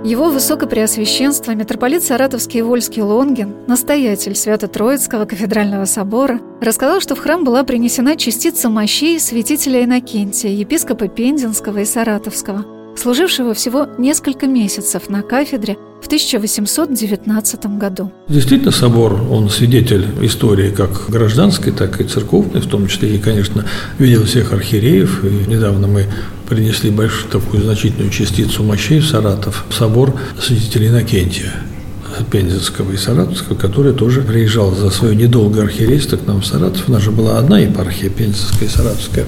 Его 0.03 0.29
Высокопреосвященство 0.29 1.51
митрополит 1.51 2.03
Саратовский 2.03 2.59
и 2.59 2.63
Вольский 2.63 3.01
Лонгин, 3.01 3.53
настоятель 3.67 4.33
Свято-Троицкого 4.33 5.25
кафедрального 5.25 5.83
собора, 5.83 6.39
рассказал, 6.61 7.01
что 7.01 7.15
в 7.15 7.19
храм 7.19 7.43
была 7.43 7.65
принесена 7.65 8.15
частица 8.15 8.69
мощей 8.69 9.19
святителя 9.19 9.83
Иннокентия, 9.83 10.51
епископа 10.51 11.09
Пензенского 11.09 11.79
и 11.79 11.85
Саратовского, 11.85 12.65
служившего 12.95 13.53
всего 13.53 13.87
несколько 13.97 14.47
месяцев 14.47 15.09
на 15.09 15.21
кафедре 15.21 15.77
в 16.01 16.05
1819 16.05 17.65
году. 17.77 18.09
Действительно, 18.29 18.71
собор, 18.71 19.21
он 19.29 19.49
свидетель 19.49 20.07
истории 20.21 20.71
как 20.71 21.09
гражданской, 21.09 21.73
так 21.73 21.99
и 21.99 22.05
церковной, 22.05 22.61
в 22.61 22.67
том 22.67 22.87
числе 22.87 23.15
и, 23.15 23.19
конечно, 23.19 23.65
видел 23.97 24.23
всех 24.23 24.53
архиереев. 24.53 25.25
И 25.25 25.49
недавно 25.49 25.87
мы 25.87 26.05
принесли 26.49 26.89
большую 26.89 27.31
такую 27.31 27.63
значительную 27.63 28.09
частицу 28.09 28.63
мощей 28.63 28.99
в 28.99 29.07
Саратов, 29.07 29.65
собор 29.71 30.19
святителя 30.41 30.87
Иннокентия. 30.87 31.53
Пензенского 32.23 32.91
и 32.91 32.97
Саратовского, 32.97 33.55
который 33.55 33.93
тоже 33.93 34.21
приезжал 34.21 34.73
за 34.75 34.89
свое 34.89 35.15
недолгое 35.15 35.63
архиерейство 35.63 36.17
к 36.17 36.27
нам 36.27 36.41
в 36.41 36.45
Саратов. 36.45 36.87
У 36.87 36.91
нас 36.91 37.01
же 37.01 37.11
была 37.11 37.37
одна 37.37 37.59
епархия, 37.59 38.09
Пензенская 38.09 38.67
и 38.67 38.71
Саратовская. 38.71 39.25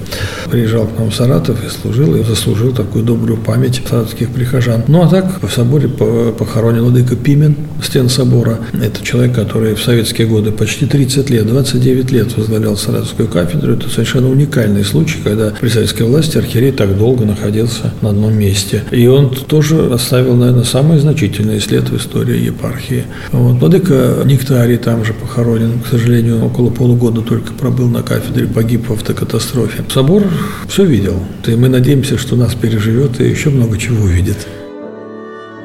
Приезжал 0.49 0.87
к 0.87 0.97
нам 0.99 1.11
в 1.11 1.15
Саратов 1.15 1.63
и 1.65 1.69
служил, 1.69 2.15
и 2.15 2.23
заслужил 2.23 2.73
такую 2.73 3.03
добрую 3.03 3.37
память 3.37 3.81
саратовских 3.87 4.29
прихожан. 4.29 4.83
Ну, 4.87 5.01
а 5.01 5.07
так, 5.07 5.41
в 5.41 5.49
соборе 5.49 5.87
похоронен 5.87 6.83
владыка 6.83 7.15
Пимен, 7.15 7.55
стен 7.83 8.09
собора. 8.09 8.59
Это 8.73 9.03
человек, 9.03 9.35
который 9.35 9.75
в 9.75 9.81
советские 9.81 10.27
годы 10.27 10.51
почти 10.51 10.85
30 10.85 11.29
лет, 11.29 11.47
29 11.47 12.11
лет 12.11 12.37
возглавлял 12.37 12.77
Саратовскую 12.77 13.27
кафедру. 13.27 13.73
Это 13.73 13.89
совершенно 13.89 14.29
уникальный 14.29 14.83
случай, 14.83 15.19
когда 15.23 15.53
при 15.59 15.69
советской 15.69 16.03
власти 16.03 16.37
архиерей 16.37 16.71
так 16.71 16.97
долго 16.97 17.25
находился 17.25 17.93
на 18.01 18.09
одном 18.09 18.33
месте. 18.33 18.83
И 18.91 19.07
он 19.07 19.29
тоже 19.29 19.87
оставил, 19.93 20.35
наверное, 20.35 20.63
самый 20.63 20.99
значительный 20.99 21.59
след 21.59 21.89
в 21.89 21.97
истории 21.97 22.45
епархии 22.45 22.80
епархии. 22.81 23.05
Вот. 23.31 23.59
Владыка 23.59 24.23
Нектарий 24.25 24.77
там 24.77 25.05
же 25.05 25.13
похоронен, 25.13 25.79
к 25.81 25.87
сожалению, 25.87 26.45
около 26.45 26.69
полугода 26.69 27.21
только 27.21 27.53
пробыл 27.53 27.87
на 27.87 28.03
кафедре, 28.03 28.47
погиб 28.47 28.89
в 28.89 28.93
автокатастрофе. 28.93 29.83
Собор 29.89 30.23
все 30.67 30.85
видел, 30.85 31.19
и 31.45 31.55
мы 31.55 31.69
надеемся, 31.69 32.17
что 32.17 32.35
нас 32.35 32.55
переживет 32.55 33.19
и 33.21 33.25
еще 33.25 33.49
много 33.49 33.77
чего 33.77 34.03
увидит. 34.03 34.47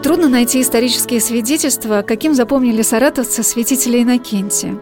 Трудно 0.03 0.29
найти 0.29 0.61
исторические 0.61 1.21
свидетельства, 1.21 2.05
каким 2.07 2.35
запомнили 2.35 2.83
саратовцы 2.83 3.43
святителя 3.43 4.03
Иннокентия. 4.03 4.79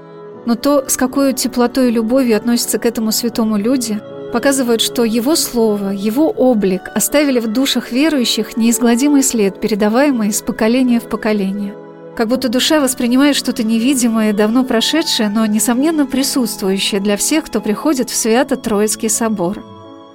Но 0.46 0.54
то, 0.54 0.84
с 0.86 0.96
какой 0.98 1.32
теплотой 1.32 1.88
и 1.88 1.92
любовью 1.92 2.36
относятся 2.36 2.78
к 2.78 2.84
этому 2.84 3.12
святому 3.12 3.56
люди– 3.56 3.98
показывают, 4.34 4.80
что 4.80 5.04
его 5.04 5.36
слово, 5.36 5.90
его 5.90 6.28
облик 6.28 6.90
оставили 6.92 7.38
в 7.38 7.46
душах 7.46 7.92
верующих 7.92 8.56
неизгладимый 8.56 9.22
след, 9.22 9.60
передаваемый 9.60 10.30
из 10.30 10.42
поколения 10.42 10.98
в 10.98 11.04
поколение. 11.04 11.72
Как 12.16 12.28
будто 12.28 12.48
душа 12.48 12.78
воспринимает 12.78 13.34
что-то 13.34 13.64
невидимое, 13.64 14.32
давно 14.32 14.64
прошедшее, 14.64 15.28
но, 15.28 15.46
несомненно, 15.46 16.06
присутствующее 16.06 17.00
для 17.00 17.16
всех, 17.16 17.44
кто 17.44 17.60
приходит 17.60 18.08
в 18.08 18.14
Свято-Троицкий 18.14 19.10
собор. 19.10 19.64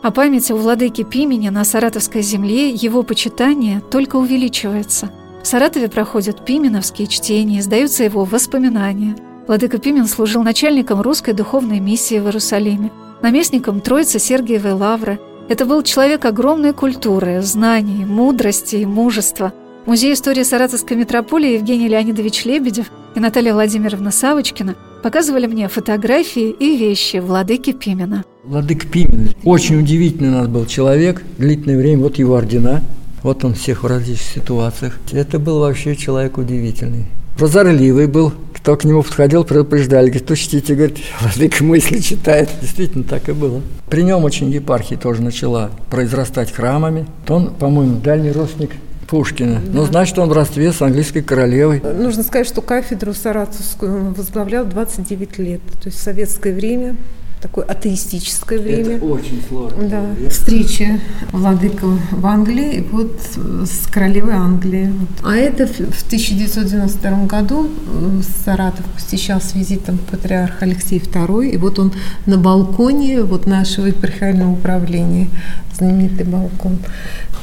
А 0.01 0.11
память 0.11 0.49
о 0.49 0.55
владыке 0.55 1.03
Пимени 1.03 1.49
на 1.49 1.65
Саратовской 1.65 2.21
земле, 2.21 2.69
его 2.69 3.03
почитание 3.03 3.81
только 3.81 4.15
увеличивается. 4.15 5.11
В 5.43 5.47
Саратове 5.47 5.89
проходят 5.89 6.45
пименовские 6.45 7.07
чтения, 7.07 7.59
издаются 7.59 8.05
его 8.05 8.23
воспоминания. 8.23 9.17
Владыка 9.47 9.77
Пимен 9.77 10.07
служил 10.07 10.41
начальником 10.41 11.01
русской 11.01 11.33
духовной 11.33 11.81
миссии 11.81 12.19
в 12.19 12.25
Иерусалиме, 12.25 12.91
наместником 13.21 13.81
Троицы 13.81 14.19
Сергиевой 14.19 14.73
Лавры. 14.73 15.19
Это 15.49 15.65
был 15.65 15.81
человек 15.83 16.23
огромной 16.23 16.71
культуры, 16.71 17.41
знаний, 17.41 18.05
мудрости 18.05 18.77
и 18.77 18.85
мужества– 18.85 19.51
Музей 19.89 20.13
истории 20.13 20.43
Саратовской 20.43 20.95
метрополии 20.95 21.53
Евгений 21.53 21.87
Леонидович 21.87 22.45
Лебедев 22.45 22.91
и 23.15 23.19
Наталья 23.19 23.53
Владимировна 23.53 24.11
Савочкина 24.11 24.75
показывали 25.01 25.47
мне 25.47 25.67
фотографии 25.67 26.51
и 26.51 26.77
вещи 26.77 27.17
владыки 27.17 27.71
Пимена. 27.71 28.23
Владык 28.43 28.85
Пимен 28.85 29.31
очень 29.43 29.79
удивительный 29.79 30.29
у 30.29 30.33
нас 30.33 30.47
был 30.47 30.67
человек, 30.67 31.23
длительное 31.39 31.75
время, 31.75 32.03
вот 32.03 32.19
его 32.19 32.35
ордена, 32.35 32.83
вот 33.23 33.43
он 33.43 33.55
всех 33.55 33.81
в 33.81 33.87
различных 33.87 34.27
ситуациях. 34.27 34.99
Это 35.11 35.39
был 35.39 35.59
вообще 35.59 35.95
человек 35.95 36.37
удивительный. 36.37 37.07
Прозорливый 37.35 38.05
был, 38.05 38.31
кто 38.53 38.77
к 38.77 38.83
нему 38.83 39.01
подходил, 39.01 39.43
предупреждали, 39.43 40.09
говорит, 40.09 40.29
учтите, 40.29 40.75
говорит, 40.75 40.99
владыка 41.19 41.63
мысли 41.63 41.97
читает. 41.97 42.47
Действительно, 42.61 43.05
так 43.05 43.27
и 43.27 43.31
было. 43.31 43.63
При 43.89 44.03
нем 44.03 44.23
очень 44.23 44.51
епархия 44.51 44.99
тоже 44.99 45.23
начала 45.23 45.71
произрастать 45.89 46.51
храмами. 46.51 47.07
Он, 47.27 47.55
по-моему, 47.55 47.99
дальний 47.99 48.31
родственник 48.31 48.73
Пушкина. 49.09 49.55
Да. 49.55 49.71
Ну, 49.73 49.85
значит, 49.85 50.17
он 50.19 50.29
в 50.29 50.33
родстве 50.33 50.71
с 50.71 50.81
английской 50.81 51.21
королевой. 51.21 51.81
Нужно 51.81 52.23
сказать, 52.23 52.47
что 52.47 52.61
кафедру 52.61 53.13
саратовскую 53.13 54.07
он 54.07 54.13
возглавлял 54.13 54.65
29 54.65 55.39
лет. 55.39 55.61
То 55.81 55.87
есть 55.87 55.97
в 55.97 56.01
советское 56.01 56.53
время 56.53 56.95
такое 57.41 57.65
атеистическое 57.65 58.59
время. 58.59 58.97
Это 58.97 59.05
очень 59.05 59.41
сложно. 59.47 59.83
Да. 59.87 60.29
Встреча 60.29 60.99
владыка 61.31 61.85
в 61.85 62.25
Англии 62.25 62.75
и 62.75 62.81
вот 62.81 63.19
с 63.65 63.87
королевой 63.87 64.33
Англии. 64.33 64.93
А 65.23 65.35
это 65.35 65.67
в 65.67 66.03
1992 66.05 67.25
году 67.25 67.67
э, 67.67 68.21
Саратов 68.43 68.85
посещал 68.87 69.41
с 69.41 69.53
визитом 69.55 69.97
патриарх 69.97 70.61
Алексей 70.61 70.99
II, 70.99 71.49
и 71.49 71.57
вот 71.57 71.79
он 71.79 71.93
на 72.25 72.37
балконе 72.37 73.21
вот 73.21 73.47
нашего 73.47 73.87
епархиального 73.87 74.51
управления, 74.51 75.29
знаменитый 75.73 76.25
балкон. 76.25 76.79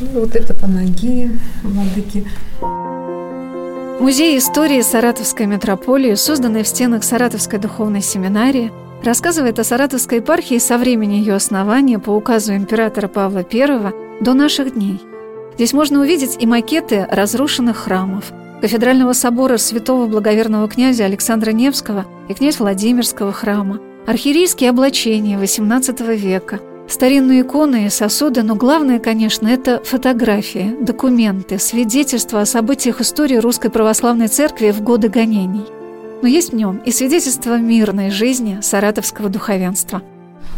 Ну, 0.01 0.21
вот 0.21 0.37
это 0.37 0.53
Панагия, 0.53 1.31
владыки. 1.63 2.27
Музей 3.99 4.39
истории 4.39 4.83
Саратовской 4.83 5.47
метрополии, 5.47 6.15
созданный 6.17 6.63
в 6.65 6.69
стенах 6.69 7.03
Саратовской 7.03 7.59
духовной 7.59 8.03
семинарии, 8.03 8.71
рассказывает 9.03 9.59
о 9.59 9.65
Саратовской 9.65 10.19
епархии 10.19 10.59
со 10.59 10.79
времени 10.79 11.15
ее 11.15 11.35
основания 11.35 11.99
по 11.99 12.11
указу 12.11 12.55
императора 12.55 13.09
Павла 13.09 13.45
I 13.51 13.93
до 14.21 14.35
наших 14.35 14.75
дней. 14.75 15.01
Здесь 15.55 15.73
можно 15.73 16.01
увидеть 16.01 16.37
и 16.39 16.47
макеты 16.47 17.07
разрушенных 17.11 17.77
храмов, 17.77 18.33
кафедрального 18.61 19.13
собора 19.13 19.57
святого 19.57 20.07
благоверного 20.07 20.69
князя 20.69 21.05
Александра 21.05 21.51
Невского 21.51 22.07
и 22.29 22.35
князь 22.35 22.59
Владимирского 22.59 23.33
храма, 23.33 23.81
архиерейские 24.07 24.71
облачения 24.71 25.39
XVIII 25.39 26.17
века– 26.17 26.61
Старинные 26.89 27.41
иконы 27.41 27.87
и 27.87 27.91
сосуды, 27.91 28.43
но 28.43 28.55
главное, 28.55 29.01
конечно, 29.01 29.49
это 29.49 29.83
фотографии, 29.85 30.77
документы, 30.81 31.59
свидетельства 31.59 32.43
о 32.43 32.47
событиях 32.47 33.01
истории 33.01 33.37
Русской 33.37 33.71
Православной 33.71 34.29
Церкви 34.29 34.71
в 34.71 34.83
годы 34.83 35.09
гонений. 35.09 35.65
Но 36.23 36.29
есть 36.29 36.53
в 36.53 36.57
нем 36.57 36.79
и 36.79 36.91
свидетельство 36.91 37.59
мирной 37.59 38.11
жизни 38.11 38.61
саратовского 38.61 39.29
духовенства. 39.29 40.03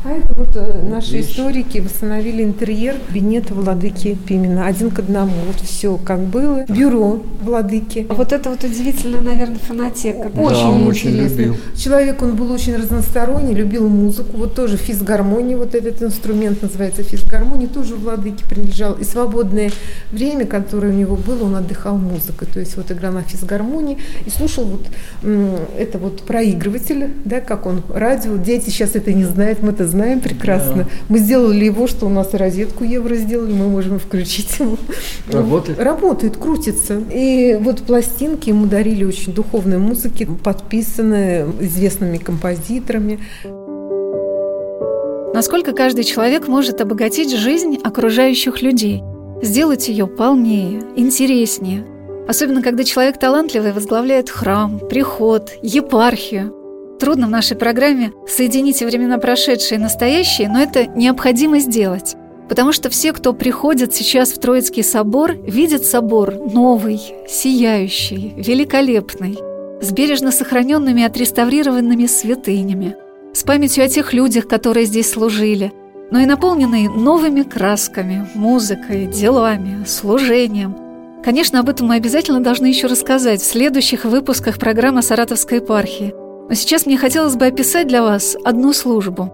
А 0.05 0.13
это 0.13 0.33
вот 0.35 0.51
э, 0.55 0.83
наши 0.89 1.21
историки 1.21 1.79
восстановили 1.79 2.45
интерьер 2.45 2.97
кабинета 3.09 3.53
владыки 3.53 4.17
Пимена. 4.27 4.67
Один 4.67 4.91
к 4.91 5.01
одному. 5.01 5.33
Вот 5.47 5.57
все 5.57 5.97
как 5.97 6.21
было. 6.21 6.65
Бюро 6.69 7.21
владыки. 7.43 8.07
Вот 8.09 8.33
это 8.33 8.51
вот 8.51 8.63
удивительная, 8.63 9.21
наверное, 9.21 9.59
фонотека. 9.59 10.31
Да? 10.33 10.41
Очень 10.41 10.67
он 10.67 10.87
очень 10.87 11.11
любил. 11.11 11.57
Человек, 11.77 12.23
он 12.23 12.37
был 12.37 12.53
очень 12.53 12.77
разносторонний, 12.77 13.55
любил 13.55 13.89
музыку. 13.89 14.37
Вот 14.37 14.55
тоже 14.55 14.77
физгармония, 14.77 15.57
вот 15.57 15.75
этот 15.75 16.01
инструмент 16.01 16.63
называется 16.63 17.03
физгармония, 17.03 17.67
тоже 17.67 17.97
владыке 17.97 18.45
принадлежал. 18.49 18.95
И 18.95 19.05
свободное 19.05 19.73
время, 20.13 20.47
которое 20.47 20.93
у 20.93 20.97
него 20.97 21.17
было, 21.17 21.45
он 21.45 21.57
отдыхал 21.57 21.99
музыкой. 21.99 22.47
То 22.53 22.61
есть 22.61 22.77
вот 22.77 22.93
играл 22.93 23.13
на 23.15 23.23
физгармонии 23.23 23.99
и 24.25 24.31
слушал 24.31 24.65
вот 24.65 24.87
это 25.77 25.99
вот 25.99 26.23
проигрыватель, 26.23 27.11
да, 27.25 27.41
как 27.41 27.67
он, 27.67 27.83
радио. 27.89 28.37
Дети 28.37 28.71
сейчас 28.71 28.95
это 28.95 29.13
не 29.13 29.25
знают, 29.25 29.61
мы 29.61 29.73
это 29.73 29.88
знаем 29.89 30.21
прекрасно. 30.21 30.85
Да. 30.85 30.89
Мы 31.09 31.19
сделали 31.19 31.65
его, 31.65 31.87
что 31.87 32.07
у 32.07 32.09
нас 32.09 32.35
розетку 32.35 32.85
евро 32.85 33.17
сделали, 33.17 33.53
мы 33.53 33.69
можем 33.69 33.99
включить 33.99 34.59
его. 34.61 34.77
Работает? 35.33 35.79
Работает, 35.81 36.37
крутится. 36.37 37.03
И 37.13 37.59
вот 37.61 37.83
пластинки 37.83 38.51
ему 38.51 38.67
дарили 38.67 39.05
очень 39.05 39.33
духовной 39.33 39.79
музыки, 39.79 40.29
подписанные 40.45 41.47
известными 41.61 42.19
композиторами. 42.19 43.19
Насколько 45.35 45.73
каждый 45.73 46.05
человек 46.05 46.49
может 46.49 46.81
обогатить 46.81 47.35
жизнь 47.35 47.79
окружающих 47.83 48.63
людей, 48.63 49.03
сделать 49.43 49.89
ее 49.89 50.07
полнее, 50.07 50.83
интереснее. 50.97 51.85
Особенно, 52.27 52.63
когда 52.63 52.85
человек 52.85 53.19
талантливый 53.19 53.73
возглавляет 53.73 54.31
храм, 54.31 54.81
приход, 54.81 55.53
епархию. 55.63 56.58
Трудно 56.99 57.29
в 57.29 57.31
нашей 57.31 57.57
программе 57.57 58.13
соединить 58.27 58.83
времена 58.83 59.19
прошедшие 59.19 59.79
и 59.79 59.83
настоящие, 59.83 60.49
но 60.49 60.61
это 60.61 60.87
необходимо 60.87 61.61
сделать. 61.61 62.17
Потому 62.49 62.73
что 62.73 62.91
все, 62.91 63.13
кто 63.13 63.33
приходит 63.33 63.95
сейчас 63.95 64.33
в 64.33 64.41
Троицкий 64.41 64.83
собор, 64.83 65.33
видят 65.33 65.85
собор 65.85 66.35
новый, 66.53 67.01
сияющий, 67.29 68.35
великолепный, 68.37 69.39
с 69.81 69.93
бережно 69.93 70.33
сохраненными 70.33 71.03
и 71.03 71.05
отреставрированными 71.05 72.07
святынями, 72.07 72.97
с 73.33 73.45
памятью 73.45 73.85
о 73.85 73.89
тех 73.89 74.13
людях, 74.13 74.49
которые 74.49 74.87
здесь 74.87 75.11
служили, 75.11 75.73
но 76.11 76.19
и 76.19 76.27
наполненный 76.27 76.89
новыми 76.89 77.43
красками, 77.43 78.29
музыкой, 78.35 79.07
делами, 79.07 79.85
служением. 79.85 80.77
Конечно, 81.23 81.61
об 81.61 81.69
этом 81.69 81.89
мы 81.89 81.97
обязательно 81.97 82.41
должны 82.41 82.67
еще 82.67 82.89
рассказать 82.89 83.41
в 83.41 83.47
следующих 83.47 84.05
выпусках 84.05 84.59
программы 84.59 85.03
Саратовской 85.03 85.59
епархии– 85.59 86.13
но 86.49 86.55
сейчас 86.55 86.87
мне 86.87 86.97
хотелось 86.97 87.37
бы 87.37 87.47
описать 87.47 87.89
для 87.89 88.03
вас 88.03 88.37
одну 88.45 88.73
службу. 88.73 89.33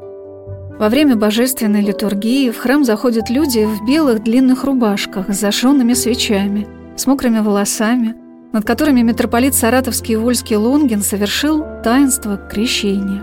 Во 0.79 0.89
время 0.89 1.15
божественной 1.15 1.81
литургии 1.81 2.51
в 2.51 2.59
храм 2.59 2.85
заходят 2.85 3.31
люди 3.31 3.65
в 3.65 3.87
белых 3.87 4.25
длинных 4.25 4.65
рубашках 4.65 5.29
с 5.29 5.39
зажженными 5.39 5.95
свечами, 5.95 6.67
с 6.97 7.07
мокрыми 7.07 7.39
волосами, 7.39 8.17
над 8.53 8.65
которыми 8.65 9.03
митрополит 9.03 9.55
Саратовский 9.55 10.15
и 10.15 10.17
Вольский 10.17 10.57
Лунгин 10.57 11.03
совершил 11.03 11.65
таинство 11.85 12.37
крещения. 12.37 13.23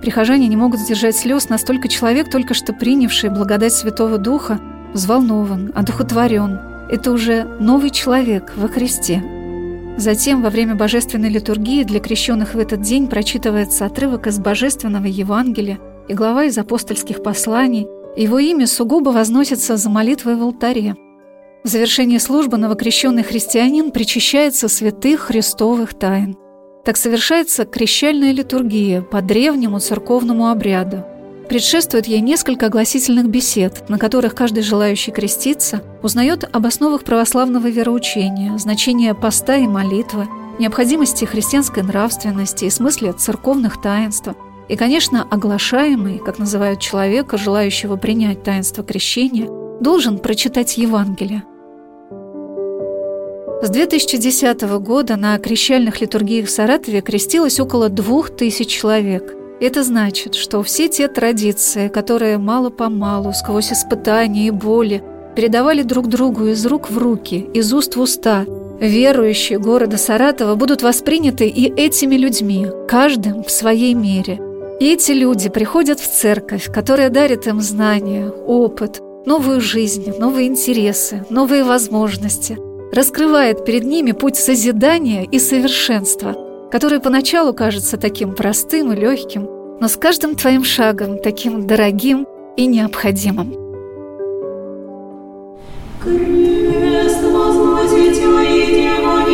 Прихожане 0.00 0.46
не 0.46 0.56
могут 0.56 0.80
сдержать 0.80 1.16
слез, 1.16 1.48
настолько 1.48 1.88
человек, 1.88 2.30
только 2.30 2.54
что 2.54 2.72
принявший 2.72 3.30
благодать 3.30 3.72
Святого 3.72 4.18
Духа, 4.18 4.60
взволнован, 4.92 5.72
одухотворен. 5.74 6.60
Это 6.90 7.10
уже 7.10 7.44
новый 7.58 7.90
человек 7.90 8.52
во 8.56 8.68
Христе– 8.68 9.22
Затем, 9.96 10.42
во 10.42 10.50
время 10.50 10.74
божественной 10.74 11.28
литургии 11.28 11.84
для 11.84 12.00
крещенных 12.00 12.54
в 12.54 12.58
этот 12.58 12.80
день 12.80 13.06
прочитывается 13.06 13.86
отрывок 13.86 14.26
из 14.26 14.38
Божественного 14.38 15.06
Евангелия 15.06 15.78
и 16.08 16.14
глава 16.14 16.44
из 16.44 16.58
апостольских 16.58 17.22
посланий, 17.22 17.86
его 18.16 18.38
имя 18.38 18.66
сугубо 18.66 19.10
возносится 19.10 19.76
за 19.76 19.88
молитвой 19.88 20.34
в 20.34 20.42
алтаре. 20.42 20.96
В 21.62 21.68
завершении 21.68 22.18
службы 22.18 22.56
новокрещенный 22.56 23.22
христианин 23.22 23.92
причащается 23.92 24.68
святых 24.68 25.20
христовых 25.20 25.94
тайн. 25.94 26.36
Так 26.84 26.96
совершается 26.96 27.64
крещальная 27.64 28.32
литургия 28.32 29.00
по 29.00 29.22
древнему 29.22 29.78
церковному 29.78 30.48
обряду– 30.48 31.04
Предшествует 31.48 32.06
ей 32.06 32.20
несколько 32.20 32.66
огласительных 32.66 33.28
бесед, 33.28 33.88
на 33.90 33.98
которых 33.98 34.34
каждый 34.34 34.62
желающий 34.62 35.12
креститься 35.12 35.82
узнает 36.02 36.44
об 36.50 36.66
основах 36.66 37.04
православного 37.04 37.66
вероучения, 37.68 38.56
значении 38.56 39.12
поста 39.12 39.56
и 39.56 39.66
молитвы, 39.66 40.26
необходимости 40.58 41.26
христианской 41.26 41.82
нравственности 41.82 42.64
и 42.64 42.70
смысле 42.70 43.12
церковных 43.12 43.80
таинств, 43.80 44.28
и, 44.68 44.76
конечно, 44.76 45.26
оглашаемый, 45.30 46.18
как 46.18 46.38
называют 46.38 46.80
человека, 46.80 47.36
желающего 47.36 47.96
принять 47.96 48.42
таинство 48.42 48.82
крещения, 48.82 49.46
должен 49.80 50.18
прочитать 50.18 50.78
Евангелие. 50.78 51.44
С 53.62 53.68
2010 53.68 54.62
года 54.80 55.16
на 55.16 55.38
крещальных 55.38 56.00
литургиях 56.00 56.48
в 56.48 56.50
Саратове 56.50 57.02
крестилось 57.02 57.60
около 57.60 57.90
двух 57.90 58.30
тысяч 58.30 58.68
человек– 58.68 59.34
это 59.60 59.82
значит, 59.82 60.34
что 60.34 60.62
все 60.62 60.88
те 60.88 61.08
традиции, 61.08 61.88
которые 61.88 62.38
мало-помалу, 62.38 63.32
сквозь 63.32 63.72
испытания 63.72 64.48
и 64.48 64.50
боли, 64.50 65.02
передавали 65.36 65.82
друг 65.82 66.08
другу 66.08 66.46
из 66.46 66.64
рук 66.66 66.90
в 66.90 66.98
руки, 66.98 67.46
из 67.54 67.72
уст 67.72 67.96
в 67.96 68.00
уста, 68.00 68.44
верующие 68.80 69.58
города 69.58 69.96
Саратова 69.96 70.54
будут 70.54 70.82
восприняты 70.82 71.46
и 71.46 71.72
этими 71.72 72.16
людьми, 72.16 72.66
каждым 72.88 73.44
в 73.44 73.50
своей 73.50 73.94
мере. 73.94 74.40
И 74.80 74.92
эти 74.92 75.12
люди 75.12 75.48
приходят 75.48 76.00
в 76.00 76.08
церковь, 76.08 76.72
которая 76.72 77.08
дарит 77.08 77.46
им 77.46 77.60
знания, 77.60 78.28
опыт, 78.28 79.00
новую 79.24 79.60
жизнь, 79.60 80.12
новые 80.18 80.48
интересы, 80.48 81.24
новые 81.30 81.64
возможности, 81.64 82.58
раскрывает 82.92 83.64
перед 83.64 83.84
ними 83.84 84.12
путь 84.12 84.36
созидания 84.36 85.24
и 85.24 85.38
совершенства– 85.38 86.36
который 86.74 86.98
поначалу 86.98 87.54
кажется 87.54 87.96
таким 87.96 88.34
простым 88.34 88.92
и 88.92 88.96
легким, 88.96 89.48
но 89.80 89.86
с 89.86 89.96
каждым 89.96 90.34
твоим 90.34 90.64
шагом 90.64 91.18
таким 91.18 91.68
дорогим 91.68 92.26
и 92.56 92.66
необходимым. 92.66 93.54
Крест 96.02 97.22
возносите, 97.22 98.24
и 98.24 98.74
дева 98.74 99.24